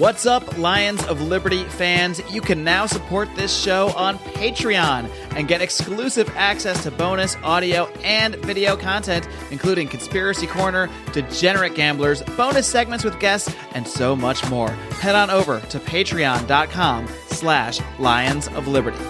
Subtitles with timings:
[0.00, 2.22] What's up, Lions of Liberty fans?
[2.32, 7.84] You can now support this show on Patreon and get exclusive access to bonus audio
[8.02, 14.48] and video content, including Conspiracy Corner, Degenerate Gamblers, bonus segments with guests, and so much
[14.48, 14.70] more.
[14.70, 19.04] Head on over to patreon.com slash Lions of Liberty.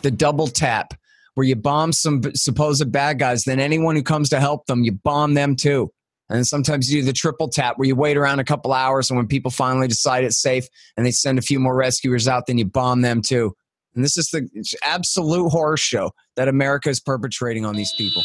[0.00, 0.94] The double tap,
[1.34, 4.92] where you bomb some supposed bad guys, then anyone who comes to help them, you
[4.92, 5.92] bomb them too.
[6.30, 9.16] And sometimes you do the triple tap where you wait around a couple hours and
[9.16, 12.56] when people finally decide it's safe and they send a few more rescuers out, then
[12.56, 13.54] you bomb them too.
[13.94, 14.48] And this is the
[14.82, 18.24] absolute horror show that America is perpetrating on these people.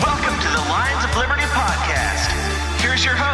[0.00, 2.80] Welcome to the Lions of Liberty podcast.
[2.80, 3.27] Here's your host,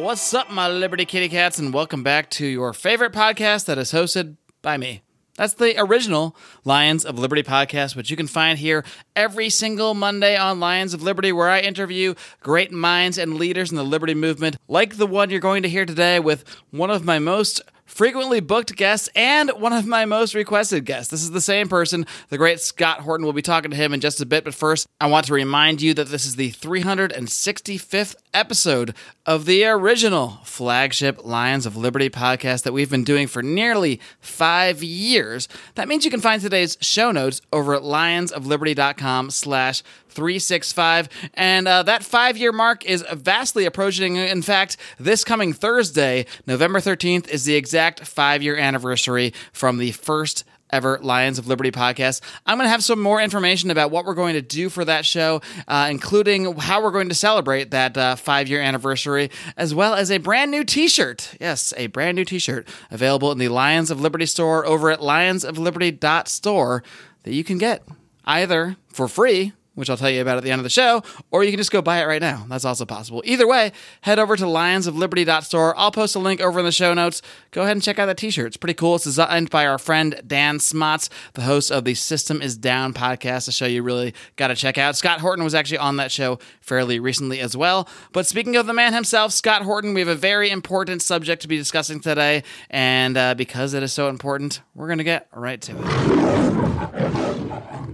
[0.00, 3.92] what's up, my Liberty Kitty Cats, and welcome back to your favorite podcast that is
[3.92, 5.02] hosted by me.
[5.36, 8.84] That's the original Lions of Liberty podcast, which you can find here
[9.14, 13.76] every single Monday on Lions of Liberty, where I interview great minds and leaders in
[13.76, 17.18] the liberty movement, like the one you're going to hear today with one of my
[17.18, 21.10] most frequently booked guests and one of my most requested guests.
[21.10, 23.24] This is the same person, the great Scott Horton.
[23.24, 25.80] We'll be talking to him in just a bit, but first, I want to remind
[25.80, 32.64] you that this is the 365th episode of the original flagship Lions of Liberty podcast
[32.64, 35.48] that we've been doing for nearly five years.
[35.74, 39.82] That means you can find today's show notes over at lionsofliberty.com slash
[40.16, 41.08] 365.
[41.34, 44.16] And uh, that five year mark is vastly approaching.
[44.16, 49.92] In fact, this coming Thursday, November 13th, is the exact five year anniversary from the
[49.92, 52.20] first ever Lions of Liberty podcast.
[52.44, 55.04] I'm going to have some more information about what we're going to do for that
[55.04, 59.94] show, uh, including how we're going to celebrate that uh, five year anniversary, as well
[59.94, 61.34] as a brand new t shirt.
[61.40, 65.00] Yes, a brand new t shirt available in the Lions of Liberty store over at
[65.00, 66.82] lionsofliberty.store
[67.22, 67.82] that you can get
[68.24, 71.44] either for free which I'll tell you about at the end of the show, or
[71.44, 72.44] you can just go buy it right now.
[72.48, 73.22] That's also possible.
[73.24, 73.70] Either way,
[74.00, 75.78] head over to lionsofliberty.store.
[75.78, 77.22] I'll post a link over in the show notes.
[77.52, 78.48] Go ahead and check out that t-shirt.
[78.48, 78.96] It's pretty cool.
[78.96, 83.48] It's designed by our friend Dan Smots, the host of the System is Down podcast,
[83.48, 84.96] a show you really got to check out.
[84.96, 87.88] Scott Horton was actually on that show fairly recently as well.
[88.12, 91.48] But speaking of the man himself, Scott Horton, we have a very important subject to
[91.48, 95.60] be discussing today, and uh, because it is so important, we're going to get right
[95.60, 97.85] to it.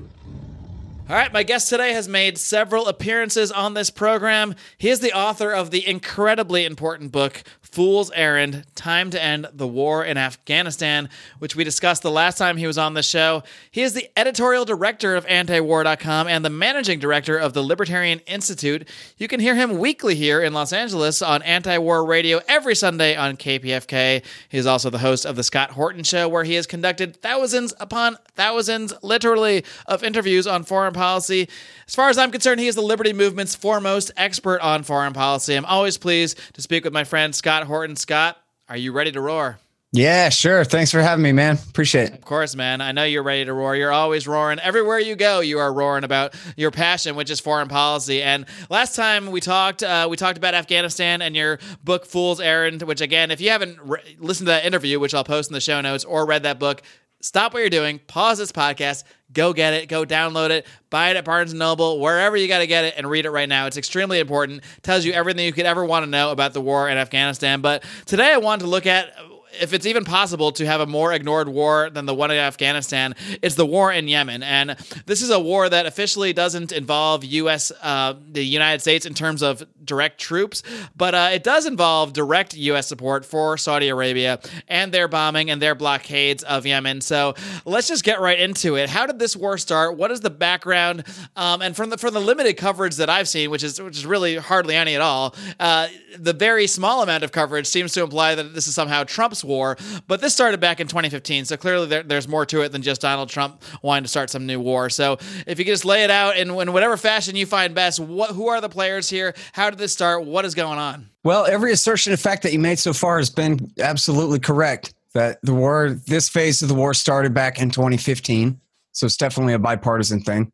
[1.12, 4.54] All right, my guest today has made several appearances on this program.
[4.78, 9.66] He is the author of the incredibly important book, Fool's Errand Time to End the
[9.66, 13.42] War in Afghanistan, which we discussed the last time he was on the show.
[13.70, 18.86] He is the editorial director of antiwar.com and the managing director of the Libertarian Institute.
[19.16, 23.38] You can hear him weekly here in Los Angeles on Anti-War Radio every Sunday on
[23.38, 24.22] KPFK.
[24.50, 27.72] He is also the host of the Scott Horton Show, where he has conducted thousands
[27.80, 31.48] upon thousands, literally, of interviews on foreign policy.
[31.86, 35.54] As far as I'm concerned, he is the Liberty Movement's foremost expert on foreign policy.
[35.54, 37.96] I'm always pleased to speak with my friend Scott Horton.
[37.96, 39.58] Scott, are you ready to roar?
[39.94, 40.64] Yeah, sure.
[40.64, 41.58] Thanks for having me, man.
[41.68, 42.14] Appreciate it.
[42.14, 42.80] Of course, man.
[42.80, 43.76] I know you're ready to roar.
[43.76, 44.58] You're always roaring.
[44.58, 48.22] Everywhere you go, you are roaring about your passion, which is foreign policy.
[48.22, 52.80] And last time we talked, uh, we talked about Afghanistan and your book "Fool's Errand,"
[52.80, 55.60] which again, if you haven't re- listened to that interview, which I'll post in the
[55.60, 56.80] show notes, or read that book,
[57.22, 61.16] stop what you're doing, pause this podcast, go get it, go download it, buy it
[61.16, 63.66] at Barnes Noble, wherever you got to get it, and read it right now.
[63.66, 64.62] It's extremely important.
[64.82, 67.62] Tells you everything you could ever want to know about the war in Afghanistan.
[67.62, 69.14] But today I wanted to look at
[69.60, 73.14] if it's even possible to have a more ignored war than the one in Afghanistan,
[73.42, 74.42] it's the war in Yemen.
[74.42, 74.76] And
[75.06, 77.72] this is a war that officially doesn't involve U.S.
[77.82, 80.62] Uh, the United States in terms of direct troops,
[80.96, 82.86] but uh, it does involve direct U.S.
[82.86, 87.00] support for Saudi Arabia and their bombing and their blockades of Yemen.
[87.00, 88.88] So let's just get right into it.
[88.88, 89.96] How did this war start?
[89.96, 91.04] What is the background?
[91.36, 94.06] Um, and from the from the limited coverage that I've seen, which is which is
[94.06, 98.34] really hardly any at all, uh, the very small amount of coverage seems to imply
[98.34, 99.76] that this is somehow Trump's war.
[100.06, 103.00] But this started back in 2015, so clearly there, there's more to it than just
[103.00, 104.90] Donald Trump wanting to start some new war.
[104.90, 108.00] So if you could just lay it out in, in whatever fashion you find best,
[108.00, 109.34] what who are the players here?
[109.52, 110.24] How did this start?
[110.24, 111.08] What is going on?
[111.24, 114.94] Well, every assertion of fact that you made so far has been absolutely correct.
[115.14, 118.58] That the war, this phase of the war started back in 2015.
[118.92, 120.52] So it's definitely a bipartisan thing.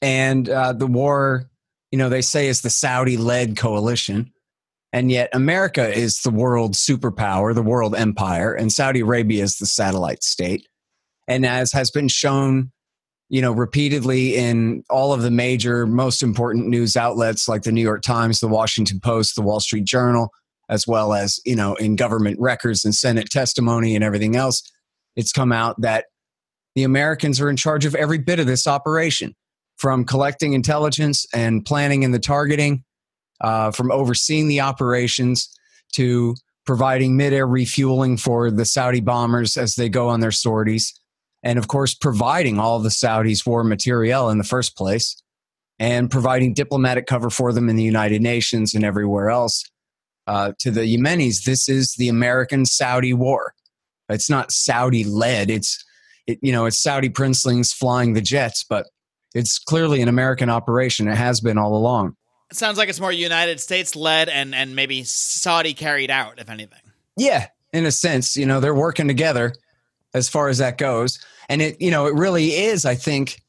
[0.00, 1.50] And uh, the war,
[1.90, 4.32] you know, they say is the Saudi led coalition.
[4.94, 9.66] And yet America is the world superpower, the world empire, and Saudi Arabia is the
[9.66, 10.66] satellite state.
[11.28, 12.70] And as has been shown
[13.28, 17.80] you know, repeatedly in all of the major, most important news outlets like the New
[17.80, 20.30] York Times, the Washington Post, the Wall Street Journal,
[20.68, 24.62] as well as, you know, in government records and Senate testimony and everything else,
[25.16, 26.04] it's come out that
[26.74, 29.34] the Americans are in charge of every bit of this operation
[29.76, 32.84] from collecting intelligence and planning and the targeting,
[33.40, 35.48] uh, from overseeing the operations
[35.92, 36.34] to
[36.64, 40.98] providing midair refueling for the Saudi bombers as they go on their sorties
[41.44, 45.22] and of course providing all the Saudis war material in the first place
[45.78, 49.64] and providing diplomatic cover for them in the United Nations and everywhere else.
[50.26, 53.52] Uh, to the Yemenis, this is the American Saudi war.
[54.08, 55.50] It's not Saudi led.
[55.50, 55.84] It's
[56.26, 58.86] it, you know it's Saudi princelings flying the jets, but
[59.34, 61.08] it's clearly an American operation.
[61.08, 62.16] It has been all along.
[62.54, 66.78] Sounds like it's more United States led and and maybe Saudi carried out, if anything.
[67.16, 69.54] Yeah, in a sense, you know they're working together
[70.14, 71.18] as far as that goes.
[71.48, 73.42] And it, you know, it really is, I think,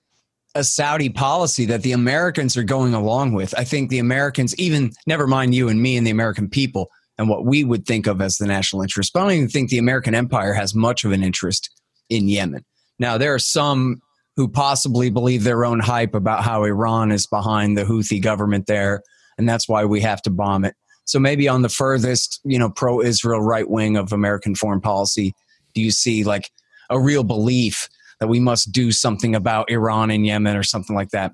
[0.56, 3.54] a Saudi policy that the Americans are going along with.
[3.58, 7.30] I think the Americans, even never mind you and me and the American people and
[7.30, 9.78] what we would think of as the national interest, but I don't even think the
[9.78, 11.70] American empire has much of an interest
[12.10, 12.66] in Yemen.
[13.00, 14.02] Now, there are some
[14.36, 19.02] who possibly believe their own hype about how Iran is behind the Houthi government there,
[19.38, 20.76] and that's why we have to bomb it.
[21.06, 25.36] So maybe on the furthest, you know, pro-Israel right wing of American foreign policy,
[25.74, 26.50] do you see like
[26.90, 27.90] a real belief
[28.20, 31.34] that we must do something about Iran and Yemen or something like that.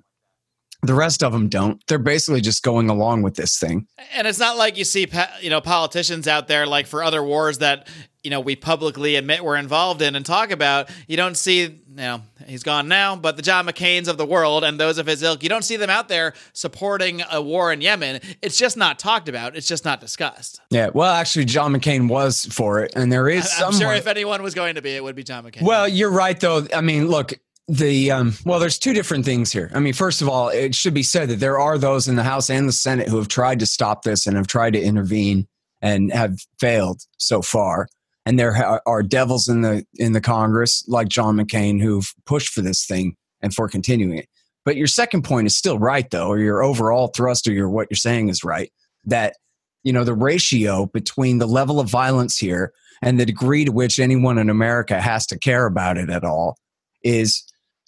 [0.83, 1.81] The rest of them don't.
[1.88, 3.88] They're basically just going along with this thing.
[4.13, 5.07] And it's not like you see,
[5.42, 7.88] you know, politicians out there like for other wars that
[8.24, 10.89] you know we publicly admit we're involved in and talk about.
[11.07, 14.63] You don't see you know he's gone now but the john mccain's of the world
[14.63, 17.81] and those of his ilk you don't see them out there supporting a war in
[17.81, 18.19] yemen.
[18.42, 19.56] It's just not talked about.
[19.56, 20.62] It's just not discussed.
[20.69, 24.42] Yeah well actually john mccain was for it and there is i'm sure if anyone
[24.42, 25.63] was going to be it would be john mccain.
[25.63, 26.66] Well you're right though.
[26.74, 27.34] I mean look
[27.68, 30.94] the um, well there's two different things here i mean first of all it should
[30.94, 33.60] be said that there are those in the house and the senate who have tried
[33.60, 35.48] to stop this and have tried to intervene
[35.81, 37.88] and have failed so far
[38.25, 42.62] and there are devils in the in the Congress like John McCain who've pushed for
[42.62, 44.28] this thing and for continuing it.
[44.63, 47.88] But your second point is still right though, or your overall thrust or your what
[47.90, 48.72] you're saying is right.
[49.06, 49.36] That
[49.84, 52.72] you know the ratio between the level of violence here
[53.02, 56.58] and the degree to which anyone in America has to care about it at all
[57.04, 57.44] is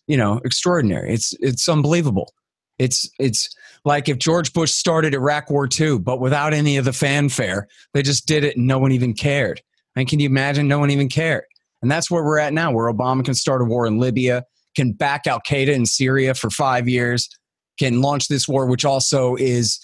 [0.08, 1.14] you know extraordinary.
[1.14, 2.34] It's it's unbelievable.
[2.80, 3.50] It's it's
[3.86, 8.02] like if George Bush started Iraq War II, but without any of the fanfare, they
[8.02, 9.62] just did it and no one even cared.
[9.96, 10.68] And can you imagine?
[10.68, 11.44] No one even cared.
[11.82, 14.46] And that's where we're at now, where Obama can start a war in Libya,
[14.76, 17.30] can back Al Qaeda in Syria for five years,
[17.78, 19.80] can launch this war, which also is,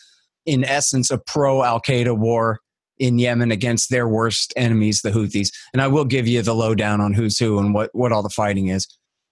[0.46, 2.60] in essence, a pro Al Qaeda war
[2.98, 5.50] in Yemen against their worst enemies, the Houthis.
[5.74, 8.30] And I will give you the lowdown on who's who and what, what all the
[8.30, 8.88] fighting is.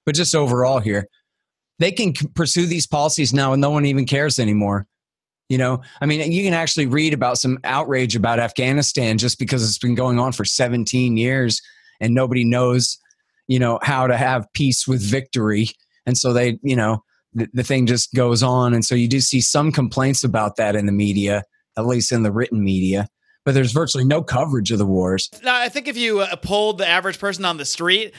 [0.07, 1.06] But just overall here,
[1.80, 4.88] they can pursue these policies now and no one even cares anymore.
[5.50, 9.68] You know, I mean, you can actually read about some outrage about Afghanistan just because
[9.68, 11.62] it's been going on for 17 years
[12.00, 12.98] and nobody knows,
[13.48, 15.68] you know, how to have peace with victory.
[16.06, 18.74] And so they, you know, the, the thing just goes on.
[18.74, 21.44] And so you do see some complaints about that in the media,
[21.77, 23.07] at least in the written media
[23.45, 25.30] but there's virtually no coverage of the wars.
[25.42, 28.13] Now, I think if you uh, polled the average person on the street,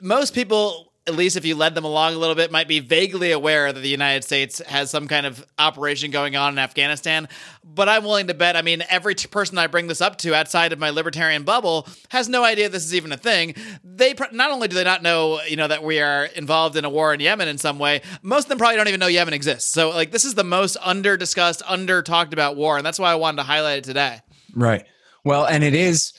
[0.00, 3.32] most people at least if you led them along a little bit, might be vaguely
[3.32, 7.28] aware that the United States has some kind of operation going on in Afghanistan.
[7.64, 10.34] But I'm willing to bet, I mean, every t- person I bring this up to
[10.34, 13.54] outside of my libertarian bubble has no idea this is even a thing.
[13.84, 16.84] They pr- not only do they not know, you know, that we are involved in
[16.84, 19.34] a war in Yemen in some way, most of them probably don't even know Yemen
[19.34, 19.70] exists.
[19.70, 22.76] So, like, this is the most under discussed, under talked about war.
[22.76, 24.20] And that's why I wanted to highlight it today.
[24.54, 24.84] Right.
[25.24, 26.12] Well, and it is,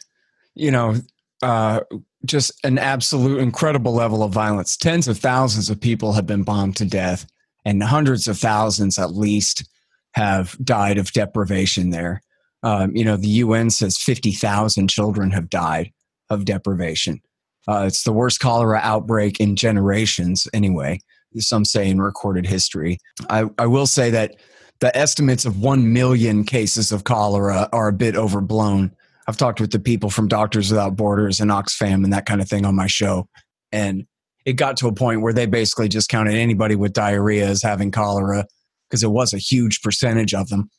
[0.54, 0.96] you know,
[1.42, 1.82] uh,
[2.26, 4.78] just an absolute incredible level of violence.
[4.78, 7.26] Tens of thousands of people have been bombed to death,
[7.66, 9.68] and hundreds of thousands at least
[10.14, 12.22] have died of deprivation there.
[12.64, 15.92] Um, you know, the UN says 50,000 children have died
[16.30, 17.22] of deprivation.
[17.68, 21.00] Uh, it's the worst cholera outbreak in generations, anyway,
[21.38, 22.98] some say in recorded history.
[23.30, 24.36] I, I will say that
[24.80, 28.92] the estimates of 1 million cases of cholera are a bit overblown.
[29.32, 32.50] I've talked with the people from Doctors Without Borders and Oxfam and that kind of
[32.50, 33.30] thing on my show.
[33.72, 34.06] And
[34.46, 37.92] it got to a point where they basically just counted anybody with diarrhea as having
[37.92, 38.46] cholera
[38.90, 40.70] because it was a huge percentage of them.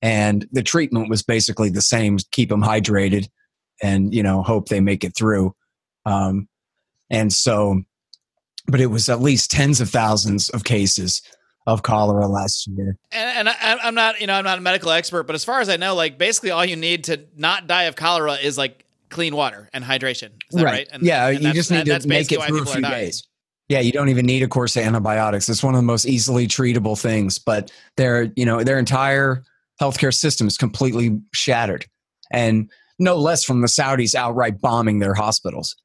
[0.00, 3.28] And the treatment was basically the same keep them hydrated
[3.82, 5.54] and, you know, hope they make it through.
[6.06, 6.48] Um,
[7.10, 7.82] and so,
[8.66, 11.20] but it was at least tens of thousands of cases
[11.66, 12.96] of cholera last year.
[13.12, 15.60] And, and I, am not, you know, I'm not a medical expert, but as far
[15.60, 18.84] as I know, like basically all you need to not die of cholera is like
[19.10, 20.30] clean water and hydration.
[20.52, 20.64] right.
[20.64, 20.88] right?
[20.92, 23.26] And, yeah, and you just need to make it through a few days.
[23.68, 25.48] Yeah, you don't even need a course of antibiotics.
[25.48, 29.44] It's one of the most easily treatable things, but their, you know, their entire
[29.80, 31.86] healthcare system is completely shattered.
[32.32, 35.76] And no less from the Saudis outright bombing their hospitals.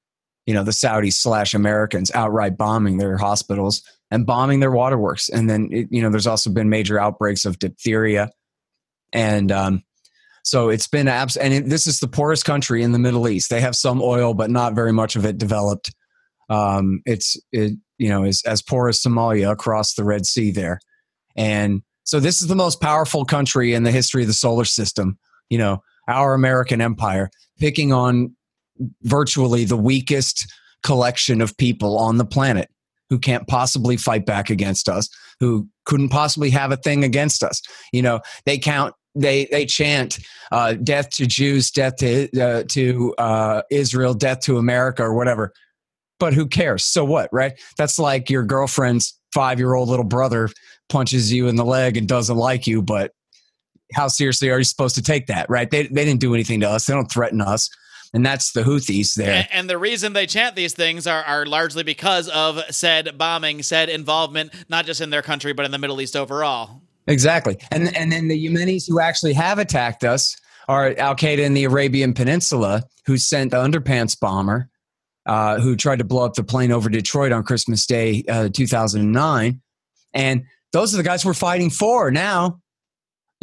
[0.48, 3.84] You know, the Saudis slash Americans outright bombing their hospitals
[4.16, 5.28] and bombing their waterworks.
[5.28, 8.30] And then, it, you know, there's also been major outbreaks of diphtheria.
[9.12, 9.84] And um,
[10.44, 11.36] so it's been abs.
[11.36, 13.50] And it, this is the poorest country in the Middle East.
[13.50, 15.94] They have some oil, but not very much of it developed.
[16.50, 20.80] Um, it's it you know is as poor as Somalia across the Red Sea there,
[21.36, 25.18] and so this is the most powerful country in the history of the solar system.
[25.50, 28.36] You know, our American empire picking on
[29.02, 30.46] virtually the weakest
[30.84, 32.70] collection of people on the planet
[33.10, 35.10] who can't possibly fight back against us,
[35.40, 37.62] who couldn't possibly have a thing against us.
[37.92, 40.20] You know, they count they they chant
[40.52, 45.54] uh, death to Jews, death to uh, to uh, Israel, death to America, or whatever
[46.20, 46.86] but who cares?
[46.86, 47.60] So what, right?
[47.78, 50.50] That's like your girlfriend's five year old little brother
[50.90, 53.12] punches you in the leg and doesn't like you, but
[53.94, 55.70] how seriously are you supposed to take that, right?
[55.70, 57.70] They, they didn't do anything to us, they don't threaten us.
[58.16, 59.32] And that's the Houthis there.
[59.34, 63.62] And, and the reason they chant these things are, are largely because of said bombing,
[63.62, 66.82] said involvement, not just in their country, but in the Middle East overall.
[67.08, 67.58] Exactly.
[67.72, 70.36] And, and then the Yemenis who actually have attacked us
[70.68, 74.70] are Al Qaeda in the Arabian Peninsula, who sent the underpants bomber
[75.26, 79.62] uh, who tried to blow up the plane over Detroit on Christmas Day, uh, 2009.
[80.14, 82.62] And those are the guys we're fighting for now.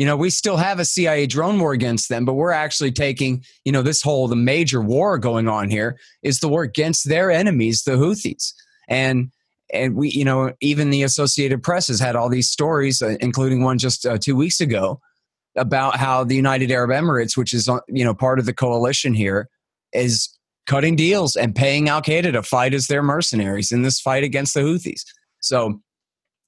[0.02, 3.44] You know, we still have a CIA drone war against them, but we're actually taking,
[3.64, 7.30] you know, this whole, the major war going on here is the war against their
[7.30, 8.52] enemies, the Houthis.
[8.88, 9.30] And,
[9.72, 13.62] and we, you know, even the Associated Press has had all these stories, uh, including
[13.62, 15.00] one just uh, two weeks ago,
[15.56, 19.14] about how the United Arab Emirates, which is, uh, you know, part of the coalition
[19.14, 19.48] here,
[19.92, 24.24] is cutting deals and paying Al Qaeda to fight as their mercenaries in this fight
[24.24, 25.04] against the Houthis.
[25.38, 25.80] So,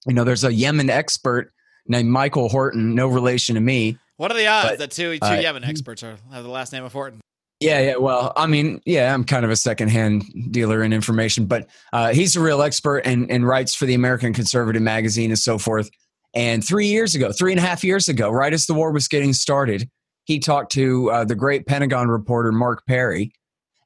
[0.08, 1.53] you know, there's a Yemen expert
[1.86, 3.98] named Michael Horton, no relation to me.
[4.16, 6.72] What are the odds but, that two, two uh, Yemen experts are, have the last
[6.72, 7.20] name of Horton?
[7.60, 7.96] Yeah, yeah.
[7.96, 12.36] Well, I mean, yeah, I'm kind of a secondhand dealer in information, but uh, he's
[12.36, 15.88] a real expert and, and writes for the American Conservative magazine and so forth.
[16.34, 19.08] And three years ago, three and a half years ago, right as the war was
[19.08, 19.88] getting started,
[20.24, 23.32] he talked to uh, the great Pentagon reporter Mark Perry,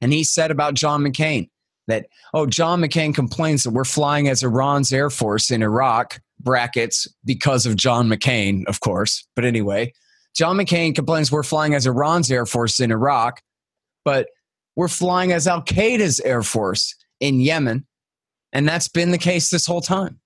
[0.01, 1.49] and he said about John McCain
[1.87, 7.07] that, oh, John McCain complains that we're flying as Iran's Air Force in Iraq, brackets,
[7.25, 9.27] because of John McCain, of course.
[9.35, 9.93] But anyway,
[10.35, 13.41] John McCain complains we're flying as Iran's Air Force in Iraq,
[14.05, 14.27] but
[14.75, 17.85] we're flying as Al Qaeda's Air Force in Yemen.
[18.53, 20.19] And that's been the case this whole time.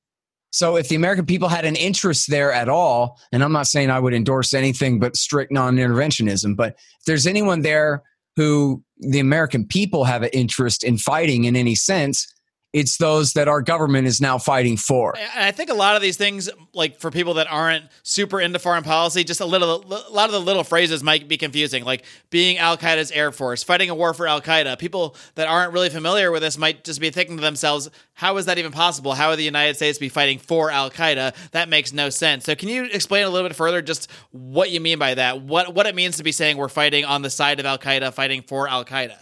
[0.52, 3.90] So if the American people had an interest there at all, and I'm not saying
[3.90, 8.04] I would endorse anything but strict non interventionism, but if there's anyone there
[8.36, 12.32] who the American people have an interest in fighting in any sense,
[12.74, 15.16] it's those that our government is now fighting for.
[15.16, 18.58] And I think a lot of these things, like for people that aren't super into
[18.58, 21.86] foreign policy, just a little, a lot of the little phrases might be confusing.
[21.86, 24.80] Like being Al Qaeda's air force, fighting a war for Al Qaeda.
[24.80, 28.48] People that aren't really familiar with this might just be thinking to themselves, "How is
[28.48, 29.14] that even possible?
[29.14, 31.36] How would the United States be fighting for Al Qaeda?
[31.52, 34.82] That makes no sense." So, can you explain a little bit further just what you
[34.82, 35.42] mean by that?
[35.42, 38.14] What what it means to be saying we're fighting on the side of Al Qaeda,
[38.14, 39.18] fighting for Al Qaeda?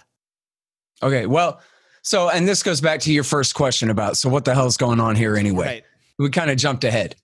[1.04, 1.60] Okay, well
[2.02, 5.00] so, and this goes back to your first question about so what the hell's going
[5.00, 5.66] on here anyway?
[5.66, 5.84] Right.
[6.20, 7.16] We kind of jumped ahead.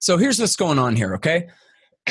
[0.00, 1.48] So, here's what's going on here, okay?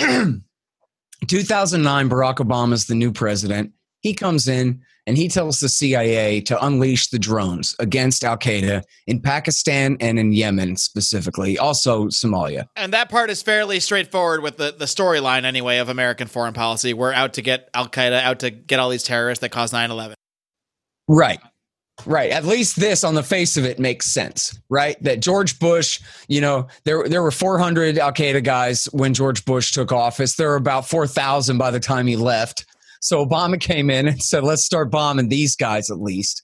[1.28, 3.72] 2009, Barack Obama is the new president.
[4.02, 8.84] He comes in and he tells the CIA to unleash the drones against Al Qaeda
[9.08, 12.66] in Pakistan and in Yemen specifically, also Somalia.
[12.76, 16.94] And that part is fairly straightforward with the, the storyline, anyway, of American foreign policy.
[16.94, 19.92] We're out to get Al Qaeda, out to get all these terrorists that caused 9
[19.92, 20.16] 11.
[21.08, 21.40] Right.
[22.06, 22.32] Right.
[22.32, 25.02] At least this on the face of it makes sense, right?
[25.02, 29.72] That George Bush, you know, there there were 400 Al Qaeda guys when George Bush
[29.72, 30.36] took office.
[30.36, 32.66] There were about 4,000 by the time he left.
[33.00, 36.44] So Obama came in and said, let's start bombing these guys at least.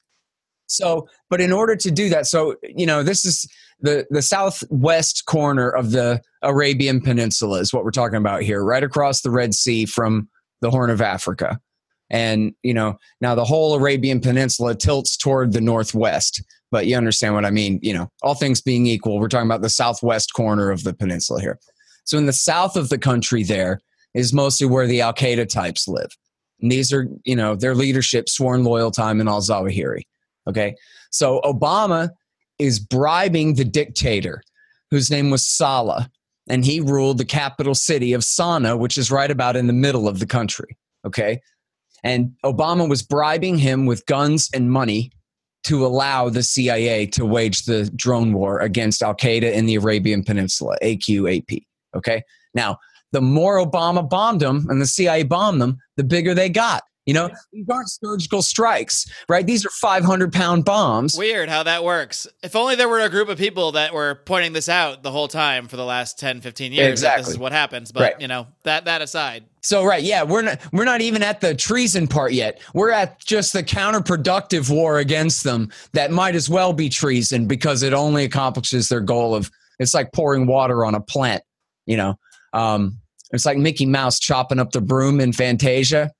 [0.67, 3.45] So, but in order to do that, so, you know, this is
[3.81, 8.83] the, the southwest corner of the Arabian Peninsula, is what we're talking about here, right
[8.83, 10.29] across the Red Sea from
[10.61, 11.59] the Horn of Africa
[12.11, 17.33] and you know now the whole arabian peninsula tilts toward the northwest but you understand
[17.33, 20.69] what i mean you know all things being equal we're talking about the southwest corner
[20.69, 21.57] of the peninsula here
[22.03, 23.79] so in the south of the country there
[24.13, 26.11] is mostly where the al qaeda types live
[26.61, 30.01] and these are you know their leadership sworn loyal time in al zawahiri
[30.47, 30.75] okay
[31.09, 32.09] so obama
[32.59, 34.43] is bribing the dictator
[34.91, 36.05] whose name was saleh
[36.49, 40.07] and he ruled the capital city of Sana'a, which is right about in the middle
[40.07, 40.77] of the country.
[41.05, 41.39] Okay.
[42.03, 45.11] And Obama was bribing him with guns and money
[45.63, 50.23] to allow the CIA to wage the drone war against Al Qaeda in the Arabian
[50.23, 51.63] Peninsula, AQAP.
[51.95, 52.23] Okay.
[52.53, 52.77] Now,
[53.11, 56.83] the more Obama bombed them and the CIA bombed them, the bigger they got.
[57.07, 59.45] You know, these aren't surgical strikes, right?
[59.45, 61.17] These are 500 pound bombs.
[61.17, 62.27] Weird how that works.
[62.43, 65.27] If only there were a group of people that were pointing this out the whole
[65.27, 66.91] time for the last 10, 15 years.
[66.91, 67.23] Exactly.
[67.23, 67.91] This is what happens.
[67.91, 68.21] But, Right.
[68.21, 69.45] you know, that that aside.
[69.63, 72.61] So right, yeah, we're not we're not even at the treason part yet.
[72.75, 77.81] We're at just the counterproductive war against them that might as well be treason because
[77.81, 81.41] it only accomplishes their goal of it's like pouring water on a plant,
[81.87, 82.17] you know.
[82.53, 82.99] Um,
[83.31, 86.11] it's like Mickey Mouse chopping up the broom in Fantasia,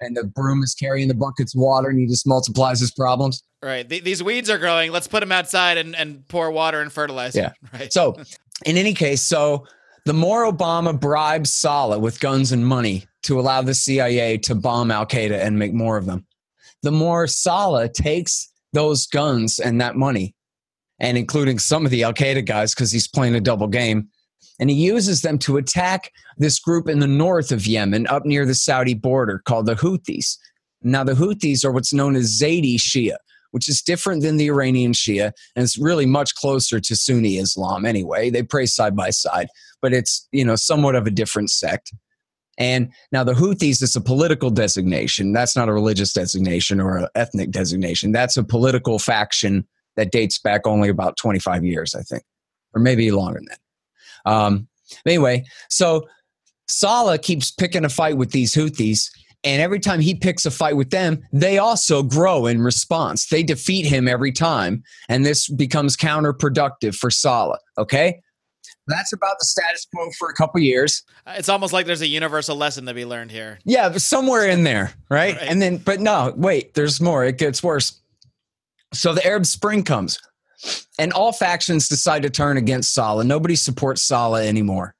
[0.00, 3.42] and the broom is carrying the buckets of water, and he just multiplies his problems.
[3.62, 3.88] Right.
[3.88, 4.92] Th- these weeds are growing.
[4.92, 7.40] Let's put them outside and, and pour water and fertilizer.
[7.40, 7.52] Yeah.
[7.72, 7.92] Right.
[7.92, 8.16] So,
[8.64, 9.66] in any case, so
[10.04, 14.90] the more Obama bribes Saleh with guns and money to allow the CIA to bomb
[14.90, 16.26] Al Qaeda and make more of them,
[16.82, 20.34] the more Saleh takes those guns and that money,
[21.00, 24.08] and including some of the Al Qaeda guys because he's playing a double game,
[24.58, 28.46] and he uses them to attack this group in the north of Yemen, up near
[28.46, 30.36] the Saudi border, called the Houthis.
[30.82, 33.16] Now, the Houthis are what's known as Zaidi Shia,
[33.50, 37.84] which is different than the Iranian Shia, and it's really much closer to Sunni Islam
[37.84, 38.30] anyway.
[38.30, 39.48] They pray side by side,
[39.82, 41.92] but it's you know somewhat of a different sect.
[42.58, 45.32] And now the Houthis is a political designation.
[45.32, 48.12] That's not a religious designation or an ethnic designation.
[48.12, 52.22] That's a political faction that dates back only about 25 years, I think,
[52.74, 53.58] or maybe longer than that.
[54.26, 54.68] Um,
[55.06, 56.06] anyway, so
[56.68, 59.08] Saleh keeps picking a fight with these Houthis,
[59.44, 63.28] and every time he picks a fight with them, they also grow in response.
[63.28, 67.60] They defeat him every time, and this becomes counterproductive for Saleh.
[67.78, 68.20] Okay,
[68.86, 71.02] that's about the status quo for a couple years.
[71.26, 73.58] it's almost like there's a universal lesson to be learned here.
[73.64, 75.36] Yeah, but somewhere in there, right?
[75.36, 75.48] Right.
[75.48, 77.24] And then, but no, wait, there's more.
[77.24, 78.00] It gets worse.
[78.92, 80.20] So the Arab Spring comes,
[80.98, 83.26] and all factions decide to turn against Saleh.
[83.26, 84.94] Nobody supports Saleh anymore.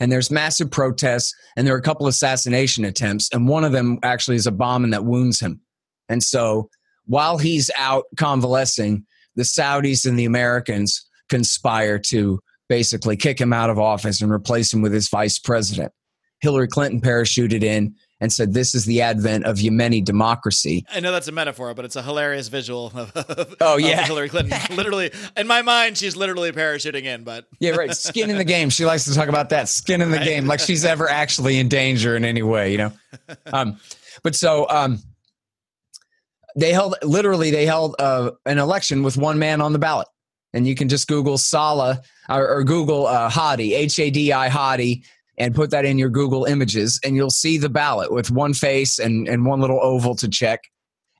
[0.00, 3.98] And there's massive protests, and there are a couple assassination attempts, and one of them
[4.02, 5.60] actually is a bombing that wounds him.
[6.08, 6.68] And so
[7.06, 13.70] while he's out convalescing, the Saudis and the Americans conspire to basically kick him out
[13.70, 15.92] of office and replace him with his vice president.
[16.40, 20.84] Hillary Clinton parachuted in and said, This is the advent of Yemeni democracy.
[20.92, 24.04] I know that's a metaphor, but it's a hilarious visual of, of- Oh, of yeah.
[24.04, 24.58] Hillary Clinton.
[24.76, 27.94] literally, in my mind, she's literally parachuting in, but Yeah, right.
[27.94, 28.68] Skin in the game.
[28.70, 30.24] She likes to talk about that skin in the Right.
[30.26, 32.92] game, like she's ever actually in danger in any way, you know.
[33.52, 33.78] Um,
[34.24, 34.98] but so um,
[36.56, 40.08] they held literally they held uh, an election with one man on the ballot,
[40.52, 44.48] and you can just Google Saleh or, or Google uh, Hadi H A D I
[44.48, 45.04] Hadi
[45.38, 48.98] and put that in your Google images, and you'll see the ballot with one face
[48.98, 50.70] and and one little oval to check,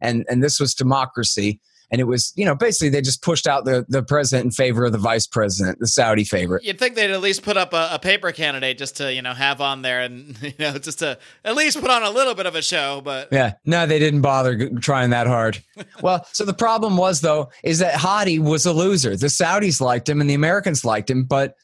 [0.01, 1.61] and and this was democracy.
[1.91, 4.85] And it was, you know, basically they just pushed out the, the president in favor
[4.85, 6.65] of the vice president, the Saudi favorite.
[6.65, 9.33] you'd think they'd at least put up a, a paper candidate just to, you know,
[9.33, 12.47] have on there and, you know, just to at least put on a little bit
[12.47, 13.01] of a show.
[13.05, 15.63] But Yeah, no, they didn't bother trying that hard.
[16.03, 19.17] well, so the problem was though is that Hadi was a loser.
[19.17, 21.55] The Saudis liked him and the Americans liked him, but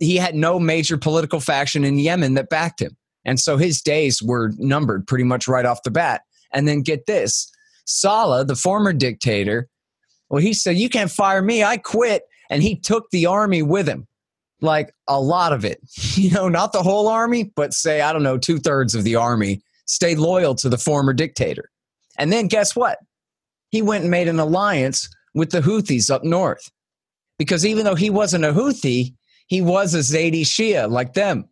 [0.00, 4.22] he had no major political faction in Yemen that backed him, and so his days
[4.22, 6.22] were numbered pretty much right off the bat.
[6.52, 7.50] And then get this,
[7.84, 9.68] Saleh, the former dictator,
[10.28, 11.62] well, he said, "You can't fire me.
[11.62, 14.06] I quit," and he took the army with him.
[14.60, 15.80] Like a lot of it,
[16.14, 19.16] you know, not the whole army, but say, I don't know, two thirds of the
[19.16, 21.70] army stayed loyal to the former dictator.
[22.18, 22.98] And then guess what?
[23.70, 26.70] He went and made an alliance with the Houthis up north.
[27.38, 29.14] Because even though he wasn't a Houthi,
[29.46, 31.48] he was a Zaidi Shia like them.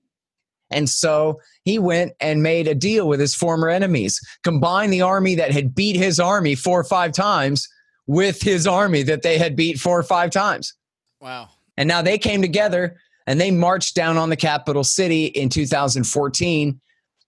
[0.70, 5.34] And so he went and made a deal with his former enemies, combined the army
[5.36, 7.68] that had beat his army four or five times
[8.06, 10.74] with his army that they had beat four or five times.
[11.20, 11.48] wow.
[11.76, 16.80] And now they came together and they marched down on the capital city in 2014.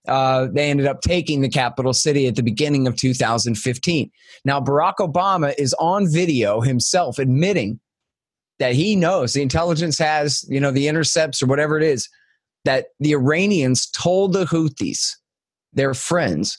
[0.06, 4.10] Uh, they ended up taking the capital city at the beginning of 2015.
[4.44, 7.80] Now, Barack Obama is on video himself admitting
[8.58, 12.08] that he knows the intelligence has, you know, the intercepts or whatever it is,
[12.64, 15.12] that the Iranians told the Houthis,
[15.72, 16.58] their friends,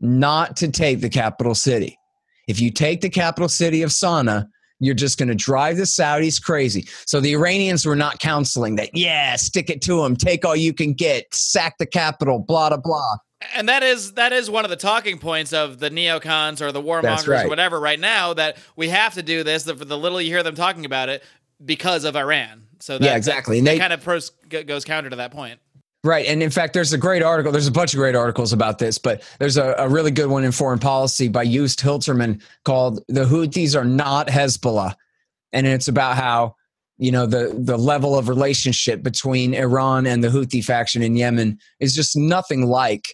[0.00, 1.98] not to take the capital city.
[2.46, 4.46] If you take the capital city of Sana'a,
[4.80, 6.86] you're just going to drive the Saudis crazy.
[7.06, 10.72] So the Iranians were not counseling that, yeah, stick it to them, take all you
[10.72, 13.16] can get, sack the capital, blah, blah, blah.
[13.54, 16.80] And that is that is one of the talking points of the neocons or the
[16.82, 17.44] warmongers right.
[17.44, 19.64] or whatever right now that we have to do this.
[19.64, 21.22] The, the little you hear them talking about it
[21.62, 22.62] because of Iran.
[22.80, 23.56] So that, Yeah, exactly.
[23.56, 25.60] That, And that they- kind of pros, goes counter to that point.
[26.04, 26.26] Right.
[26.26, 27.50] And in fact, there's a great article.
[27.50, 30.44] There's a bunch of great articles about this, but there's a, a really good one
[30.44, 34.94] in foreign policy by Joost Hiltermann called The Houthis Are Not Hezbollah.
[35.54, 36.56] And it's about how,
[36.98, 41.58] you know, the, the level of relationship between Iran and the Houthi faction in Yemen
[41.80, 43.06] is just nothing like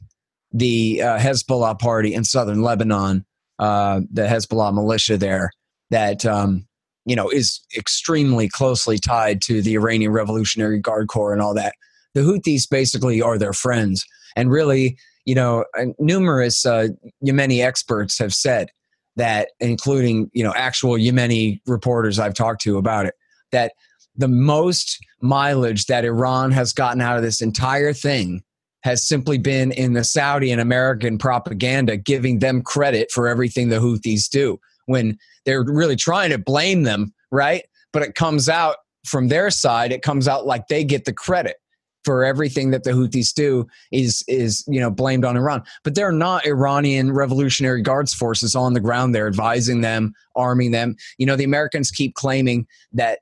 [0.51, 3.25] the uh, Hezbollah party in southern Lebanon,
[3.61, 5.53] uh, the Hezbollah militia there,
[5.91, 6.67] that, um,
[7.07, 11.75] you know, is extremely closely tied to the Iranian Revolutionary Guard Corps and all that
[12.15, 14.05] the Houthis basically are their friends.
[14.37, 15.65] And really, you know,
[15.99, 16.89] numerous uh,
[17.25, 18.69] Yemeni experts have said
[19.17, 23.15] that, including, you know, actual Yemeni reporters I've talked to about it,
[23.53, 23.73] that
[24.17, 28.43] the most mileage that Iran has gotten out of this entire thing
[28.83, 33.79] has simply been in the Saudi and American propaganda giving them credit for everything the
[33.79, 37.65] Houthis do when they're really trying to blame them, right?
[37.93, 41.57] But it comes out from their side, it comes out like they get the credit
[42.05, 45.63] for everything that the Houthis do is is you know blamed on Iran.
[45.85, 50.71] But there are not Iranian Revolutionary Guards forces on the ground there advising them, arming
[50.71, 50.97] them.
[51.19, 53.21] You know, the Americans keep claiming that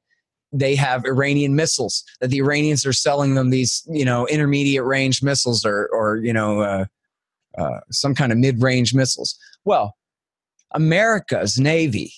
[0.52, 5.22] they have Iranian missiles, that the Iranians are selling them these, you know, intermediate range
[5.22, 6.84] missiles or or you know uh,
[7.56, 9.36] uh, some kind of mid range missiles.
[9.64, 9.96] Well,
[10.72, 12.12] America's navy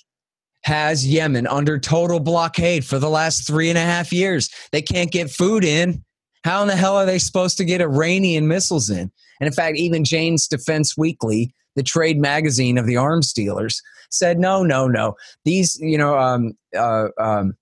[0.63, 4.51] has Yemen under total blockade for the last three and a half years.
[4.73, 6.05] They can't get food in
[6.45, 9.11] how in the hell are they supposed to get Iranian missiles in?
[9.41, 14.39] And in fact, even Jane's Defense Weekly, the trade magazine of the arms dealers, said
[14.39, 15.15] no, no, no.
[15.45, 17.55] These, you know, um, uh, um,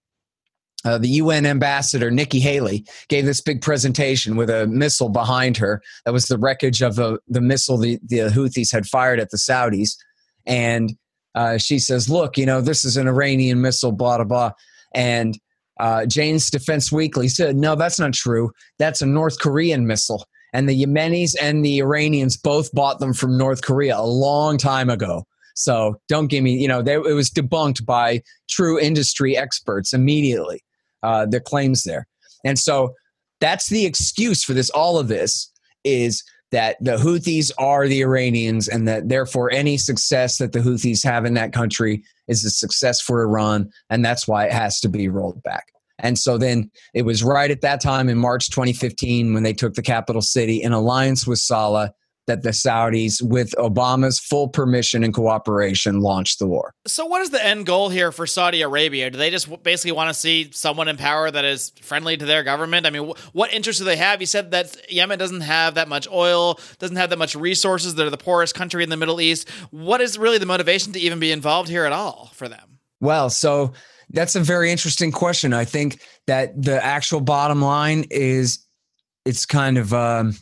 [0.84, 5.82] uh, the UN ambassador Nikki Haley gave this big presentation with a missile behind her
[6.04, 9.36] that was the wreckage of the, the missile the, the Houthis had fired at the
[9.36, 9.96] Saudis.
[10.46, 10.94] And
[11.34, 14.52] uh, she says, Look, you know, this is an Iranian missile, blah, blah, blah.
[14.94, 15.38] And
[15.78, 18.50] uh, Jane's Defense Weekly said, no, that's not true.
[18.78, 20.26] That's a North Korean missile.
[20.52, 24.88] And the Yemenis and the Iranians both bought them from North Korea a long time
[24.90, 25.24] ago.
[25.54, 30.62] So don't give me, you know, they, it was debunked by true industry experts immediately,
[31.02, 32.06] uh, the claims there.
[32.44, 32.94] And so
[33.40, 34.70] that's the excuse for this.
[34.70, 35.52] All of this
[35.84, 41.04] is that the Houthis are the Iranians and that therefore any success that the Houthis
[41.04, 44.88] have in that country is a success for Iran, and that's why it has to
[44.88, 45.72] be rolled back.
[45.98, 49.74] And so then it was right at that time in March 2015 when they took
[49.74, 51.90] the capital city in alliance with Saleh
[52.28, 56.72] that the Saudis, with Obama's full permission and cooperation, launched the war.
[56.86, 59.10] So, what is the end goal here for Saudi Arabia?
[59.10, 62.44] Do they just basically want to see someone in power that is friendly to their
[62.44, 62.86] government?
[62.86, 64.20] I mean, what interest do they have?
[64.20, 67.96] You said that Yemen doesn't have that much oil, doesn't have that much resources.
[67.96, 69.48] They're the poorest country in the Middle East.
[69.70, 72.78] What is really the motivation to even be involved here at all for them?
[73.00, 73.72] Well, so
[74.10, 75.52] that's a very interesting question.
[75.52, 78.64] I think that the actual bottom line is
[79.24, 79.92] it's kind of.
[79.92, 80.36] Um,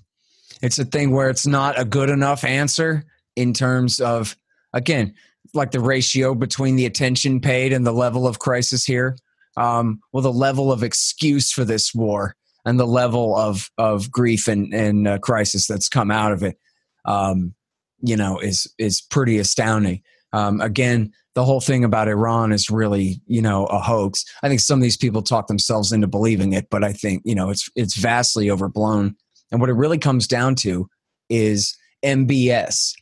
[0.62, 4.36] it's a thing where it's not a good enough answer in terms of,
[4.72, 5.14] again,
[5.54, 9.16] like the ratio between the attention paid and the level of crisis here.
[9.56, 14.48] Um, well, the level of excuse for this war and the level of, of grief
[14.48, 16.58] and, and uh, crisis that's come out of it,
[17.04, 17.54] um,
[18.00, 20.02] you know, is, is pretty astounding.
[20.32, 24.24] Um, again, the whole thing about Iran is really, you know, a hoax.
[24.42, 27.34] I think some of these people talk themselves into believing it, but I think, you
[27.34, 29.16] know, it's, it's vastly overblown.
[29.50, 30.88] And what it really comes down to
[31.28, 32.92] is MBS,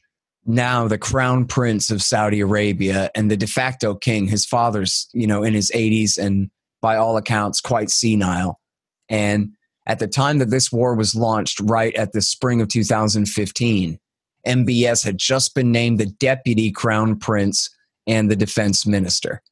[0.46, 5.26] now the crown prince of Saudi Arabia and the de facto king, his father's, you
[5.26, 6.50] know, in his 80s and
[6.82, 8.60] by all accounts quite senile.
[9.08, 9.52] And
[9.86, 13.98] at the time that this war was launched, right at the spring of 2015,
[14.46, 17.70] MBS had just been named the deputy crown prince
[18.06, 19.42] and the defense minister.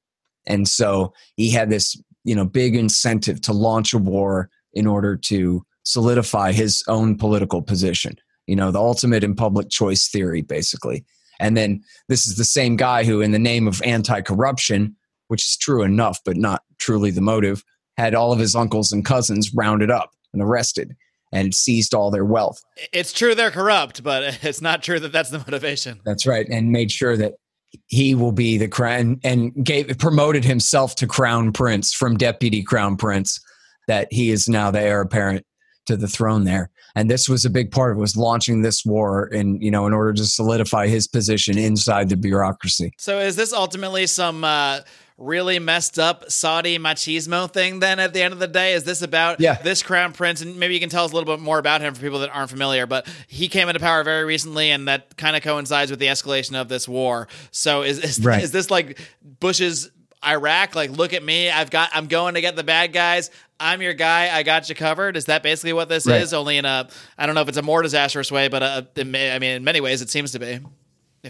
[0.47, 5.17] And so he had this, you know, big incentive to launch a war in order
[5.17, 8.17] to solidify his own political position.
[8.47, 11.05] You know, the ultimate in public choice theory, basically.
[11.41, 14.97] And then this is the same guy who, in the name of anti corruption,
[15.29, 17.65] which is true enough, but not truly the motive,
[17.97, 20.95] had all of his uncles and cousins rounded up and arrested
[21.33, 22.61] and seized all their wealth.
[22.93, 26.01] It's true they're corrupt, but it's not true that that's the motivation.
[26.05, 26.47] That's right.
[26.49, 27.35] And made sure that
[27.87, 32.97] he will be the crown and gave promoted himself to crown prince from deputy crown
[32.99, 33.41] prince
[33.89, 35.45] that he is now the heir apparent
[35.87, 36.71] to the throne there.
[36.95, 39.87] And this was a big part of it was launching this war in, you know,
[39.87, 42.93] in order to solidify his position inside the bureaucracy.
[42.99, 44.81] So is this ultimately some uh,
[45.17, 48.75] really messed up Saudi machismo thing then at the end of the day?
[48.75, 49.55] Is this about yeah.
[49.63, 50.41] this crown prince?
[50.41, 52.31] And maybe you can tell us a little bit more about him for people that
[52.31, 56.01] aren't familiar, but he came into power very recently and that kind of coincides with
[56.01, 57.29] the escalation of this war.
[57.51, 58.43] So is, is, right.
[58.43, 59.91] is this like Bush's
[60.25, 63.31] Iraq, like, look at me, I've got, I'm going to get the bad guys.
[63.59, 64.35] I'm your guy.
[64.37, 65.17] I got you covered.
[65.17, 66.21] Is that basically what this Right.
[66.23, 66.33] is?
[66.35, 69.11] Only in a, I don't know if it's a more disastrous way, but uh, in
[69.11, 70.61] may- I mean, in many ways, it seems to be.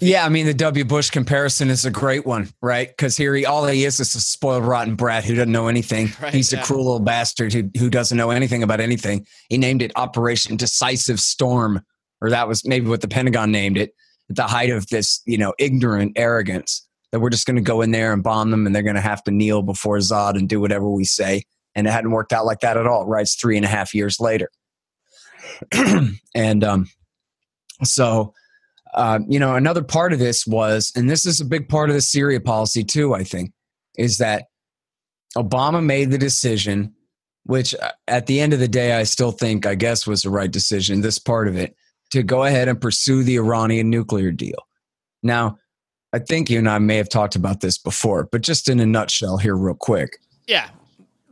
[0.00, 0.86] Yeah, I mean the W.
[0.86, 2.88] Bush comparison is a great one, right?
[2.88, 6.08] Because here he all he is is a spoiled, rotten brat who doesn't know anything.
[6.22, 6.60] Right, He's yeah.
[6.62, 9.26] a cruel little bastard who who doesn't know anything about anything.
[9.50, 11.82] He named it Operation Decisive Storm,
[12.22, 13.94] or that was maybe what the Pentagon named it
[14.30, 17.82] at the height of this, you know, ignorant arrogance that we're just going to go
[17.82, 20.48] in there and bomb them, and they're going to have to kneel before Zod and
[20.48, 21.44] do whatever we say.
[21.74, 23.06] And it hadn't worked out like that at all.
[23.06, 23.22] Right?
[23.22, 24.50] It's three and a half years later,
[26.34, 26.88] and um,
[27.84, 28.34] so
[28.94, 31.94] uh, you know, another part of this was, and this is a big part of
[31.94, 33.52] the Syria policy too, I think,
[33.96, 34.46] is that
[35.36, 36.94] Obama made the decision,
[37.44, 40.30] which uh, at the end of the day, I still think, I guess, was the
[40.30, 41.74] right decision, this part of it,
[42.10, 44.68] to go ahead and pursue the Iranian nuclear deal.
[45.22, 45.58] Now,
[46.12, 48.86] I think you and I may have talked about this before, but just in a
[48.86, 50.18] nutshell here, real quick.
[50.46, 50.68] Yeah.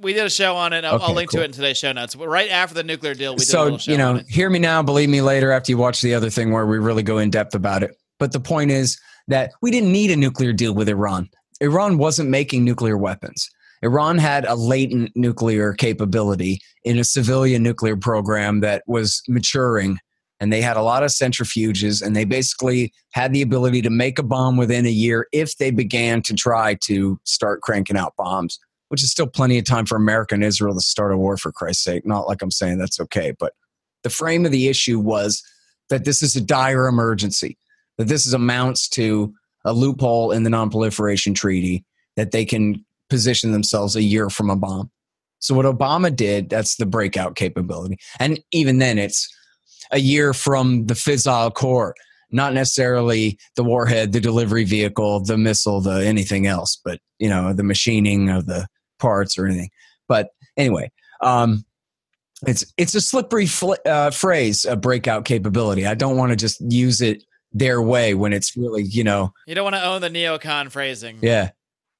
[0.01, 0.85] We did a show on it.
[0.85, 1.41] I'll, I'll link cool.
[1.41, 2.15] to it in today's show notes.
[2.15, 5.11] But right after the nuclear deal, we did so you know hear me now believe
[5.11, 7.83] me later after you watch the other thing where we really go in depth about
[7.83, 11.29] it but the point is that we didn't need a nuclear deal with iran
[11.61, 13.49] iran wasn't making nuclear weapons
[13.83, 19.99] iran had a latent nuclear capability in a civilian nuclear program that was maturing
[20.41, 24.19] and they had a lot of centrifuges and they basically had the ability to make
[24.19, 28.59] a bomb within a year if they began to try to start cranking out bombs
[28.91, 31.53] which is still plenty of time for America and Israel to start a war, for
[31.53, 32.05] Christ's sake.
[32.05, 33.55] Not like I'm saying that's okay, but
[34.03, 35.43] the frame of the issue was
[35.91, 37.57] that this is a dire emergency,
[37.99, 39.33] that this is amounts to
[39.65, 41.85] a loophole in the non-proliferation treaty
[42.17, 44.91] that they can position themselves a year from a bomb.
[45.39, 47.97] So what Obama did, that's the breakout capability.
[48.19, 49.29] And even then it's
[49.93, 51.95] a year from the fissile core,
[52.31, 57.53] not necessarily the warhead, the delivery vehicle, the missile, the anything else, but you know,
[57.53, 58.67] the machining of the
[58.99, 59.71] parts or anything.
[60.09, 60.91] But anyway,
[61.23, 61.65] um,
[62.47, 65.87] it's it's a slippery fl- uh, phrase, a breakout capability.
[65.87, 67.23] I don't want to just use it
[67.53, 71.19] their way when it's really, you know, You don't want to own the neocon phrasing.
[71.21, 71.51] yeah.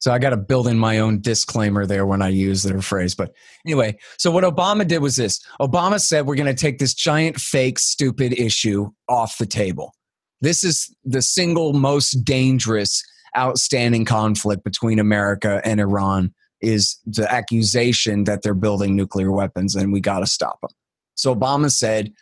[0.01, 3.15] So I got to build in my own disclaimer there when I use their phrase.
[3.15, 3.35] But
[3.67, 7.39] anyway, so what Obama did was this Obama said, we're going to take this giant,
[7.39, 9.95] fake, stupid issue off the table.
[10.41, 13.03] This is the single most dangerous,
[13.37, 16.33] outstanding conflict between America and Iran
[16.63, 20.71] is the accusation that they're building nuclear weapons and we got to stop them.
[21.15, 22.13] So Obama said,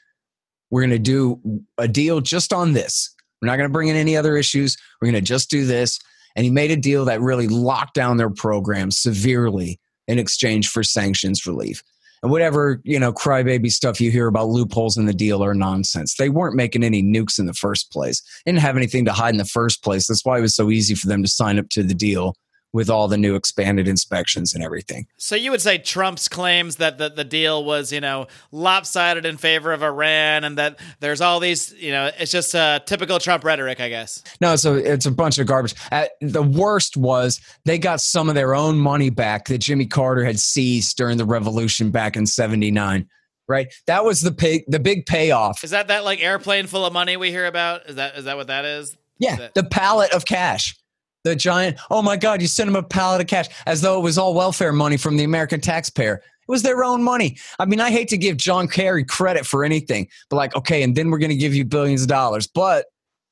[0.71, 1.41] we're going to do
[1.79, 3.15] a deal just on this.
[3.41, 4.77] We're not going to bring in any other issues.
[5.01, 6.01] We're going to just do this
[6.37, 10.83] and he made a deal that really locked down their program severely in exchange for
[10.83, 11.83] sanctions relief.
[12.23, 16.17] And whatever, you know, crybaby stuff you hear about loopholes in the deal are nonsense.
[16.17, 18.23] They weren't making any nukes in the first place.
[18.45, 20.09] Didn't have anything to hide in the first place.
[20.09, 22.35] That's why it was so easy for them to sign up to the deal
[22.73, 25.07] with all the new expanded inspections and everything.
[25.17, 29.39] So you would say Trump's claims that the, the deal was, you know, lopsided in
[29.39, 33.43] favor of Iran and that there's all these, you know, it's just uh, typical Trump
[33.45, 34.23] rhetoric, I guess.
[34.41, 35.75] No, so it's a bunch of garbage.
[35.91, 40.25] Uh, the worst was they got some of their own money back that Jimmy Carter
[40.25, 43.09] had seized during the revolution back in 79.
[43.49, 43.73] Right?
[43.87, 45.65] That was the pay, the big payoff.
[45.65, 47.87] Is that that like airplane full of money we hear about?
[47.89, 48.95] Is that is that what that is?
[49.19, 50.77] Yeah, That- the pallet of cash.
[51.25, 54.03] The giant, oh my God, you sent them a pallet of cash as though it
[54.03, 56.15] was all welfare money from the American taxpayer.
[56.15, 57.37] It was their own money.
[57.59, 60.97] I mean, I hate to give John Kerry credit for anything, but like, okay, and
[60.97, 62.87] then we're going to give you billions of dollars, but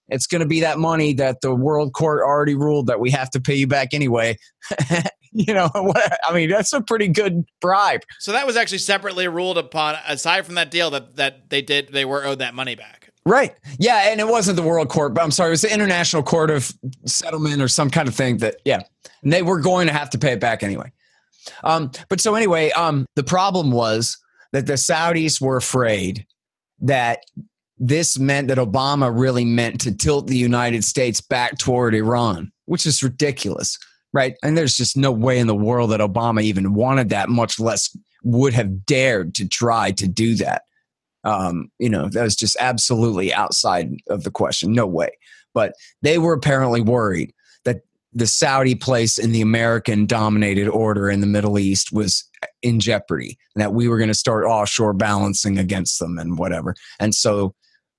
[0.08, 3.30] it's going to be that money that the world court already ruled that we have
[3.30, 4.36] to pay you back anyway.
[5.32, 8.02] you know, I mean, that's a pretty good bribe.
[8.20, 11.92] So that was actually separately ruled upon aside from that deal that that they did
[11.92, 13.05] they were owed that money back.
[13.26, 13.56] Right.
[13.80, 16.48] Yeah, and it wasn't the World Court, but I'm sorry, it was the International Court
[16.48, 16.72] of
[17.06, 18.82] Settlement or some kind of thing that yeah.
[19.24, 20.92] And they were going to have to pay it back anyway.
[21.64, 24.16] Um, but so anyway, um, the problem was
[24.52, 26.24] that the Saudis were afraid
[26.80, 27.24] that
[27.78, 32.86] this meant that Obama really meant to tilt the United States back toward Iran, which
[32.86, 33.76] is ridiculous,
[34.12, 34.36] right?
[34.44, 37.94] And there's just no way in the world that Obama even wanted that, much less
[38.22, 40.62] would have dared to try to do that.
[41.26, 44.72] Um, you know, that was just absolutely outside of the question.
[44.72, 45.10] No way.
[45.52, 47.34] But they were apparently worried
[47.64, 47.80] that
[48.12, 52.24] the Saudi place in the American dominated order in the Middle East was
[52.62, 56.74] in jeopardy and that we were going to start offshore balancing against them and whatever.
[57.00, 57.54] And so,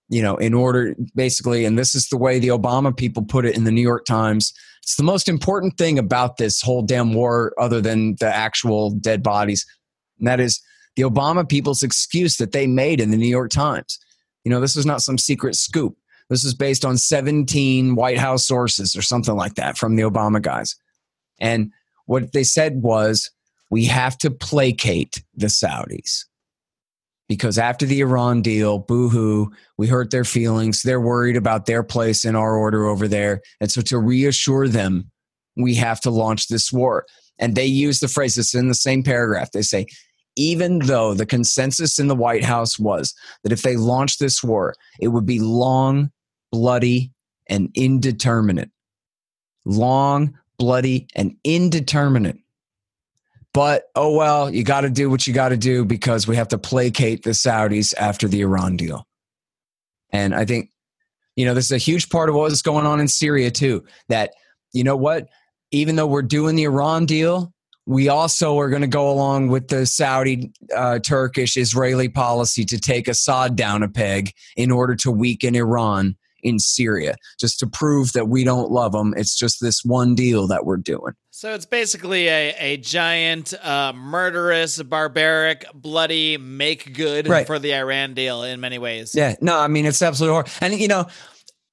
[0.08, 3.58] you know, in order basically, and this is the way the Obama people put it
[3.58, 7.54] in the New York Times, it's the most important thing about this whole damn war,
[7.60, 9.66] other than the actual dead bodies.
[10.18, 10.62] And that is
[10.98, 14.00] the Obama people's excuse that they made in the New York Times.
[14.44, 15.96] You know, this is not some secret scoop.
[16.30, 20.42] This is based on 17 White House sources or something like that from the Obama
[20.42, 20.76] guys.
[21.40, 21.72] And
[22.08, 23.30] what they said was
[23.70, 26.26] we have to placate the Saudis
[27.30, 30.82] because after the Iran deal, boohoo, we hurt their feelings.
[30.82, 33.42] They're worried about their place in our order over there.
[33.62, 35.12] And so to reassure them,
[35.56, 37.06] we have to launch this war.
[37.38, 39.52] And they use the phrase, it's in the same paragraph.
[39.52, 39.86] They say,
[40.38, 44.76] even though the consensus in the White House was that if they launched this war,
[45.02, 46.12] it would be long,
[46.52, 47.12] bloody,
[47.50, 48.70] and indeterminate.
[49.66, 52.38] Long, bloody, and indeterminate.
[53.54, 56.50] But oh well, you got to do what you got to do because we have
[56.50, 59.08] to placate the Saudis after the Iran deal.
[60.12, 60.70] And I think,
[61.36, 63.84] you know, this is a huge part of what was going on in Syria too.
[64.10, 64.34] That,
[64.74, 65.28] you know what?
[65.72, 67.52] Even though we're doing the Iran deal,
[67.88, 72.78] we also are going to go along with the Saudi, uh, Turkish, Israeli policy to
[72.78, 78.12] take Assad down a peg in order to weaken Iran in Syria, just to prove
[78.14, 79.14] that we don't love them.
[79.16, 81.14] It's just this one deal that we're doing.
[81.32, 87.48] So it's basically a, a giant, uh, murderous, barbaric, bloody make good Right.
[87.48, 89.14] for the Iran deal in many ways.
[89.16, 90.52] Yeah, no, I mean it's absolutely horrible.
[90.62, 91.08] And you know,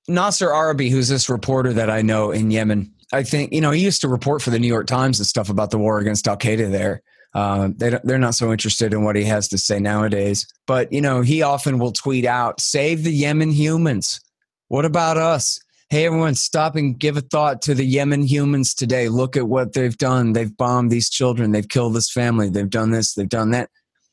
[0.06, 3.82] Nasser Arrabyee, who's this reporter that I know in Yemen, I think you know he
[3.82, 6.36] used to report for the New York Times and stuff about the war against Al
[6.36, 7.02] Qaeda there.
[7.32, 10.46] Uh, they they're not so interested in what he has to say nowadays.
[10.66, 14.20] But you know, he often will tweet out, "Save the Yemen humans."
[14.68, 15.60] What about us?
[15.90, 19.08] Hey, everyone, stop and give a thought to the Yemen humans today.
[19.08, 20.32] Look at what they've done.
[20.32, 21.52] They've bombed these children.
[21.52, 22.48] They've killed this family.
[22.48, 23.14] They've done this.
[23.14, 23.70] They've done that.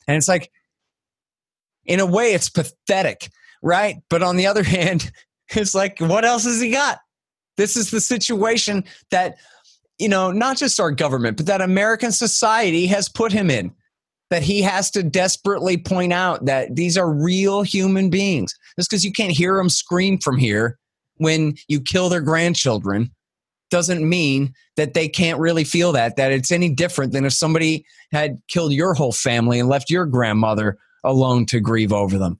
[0.07, 0.51] And it's like,
[1.85, 3.29] in a way, it's pathetic,
[3.63, 4.03] right?
[4.09, 5.11] But on the other hand,
[5.49, 6.99] it's like, what else has he got?
[7.57, 9.37] This is the situation that,
[9.99, 13.73] you know, not just our government, but that American society has put him in.
[14.29, 18.57] That he has to desperately point out that these are real human beings.
[18.79, 20.79] Just because you can't hear them scream from here
[21.17, 23.11] when you kill their grandchildren
[23.69, 27.85] doesn't mean that they can't really feel that, that it's any different than if somebody
[28.11, 32.39] had killed your whole family and left your grandmother alone to grieve over them.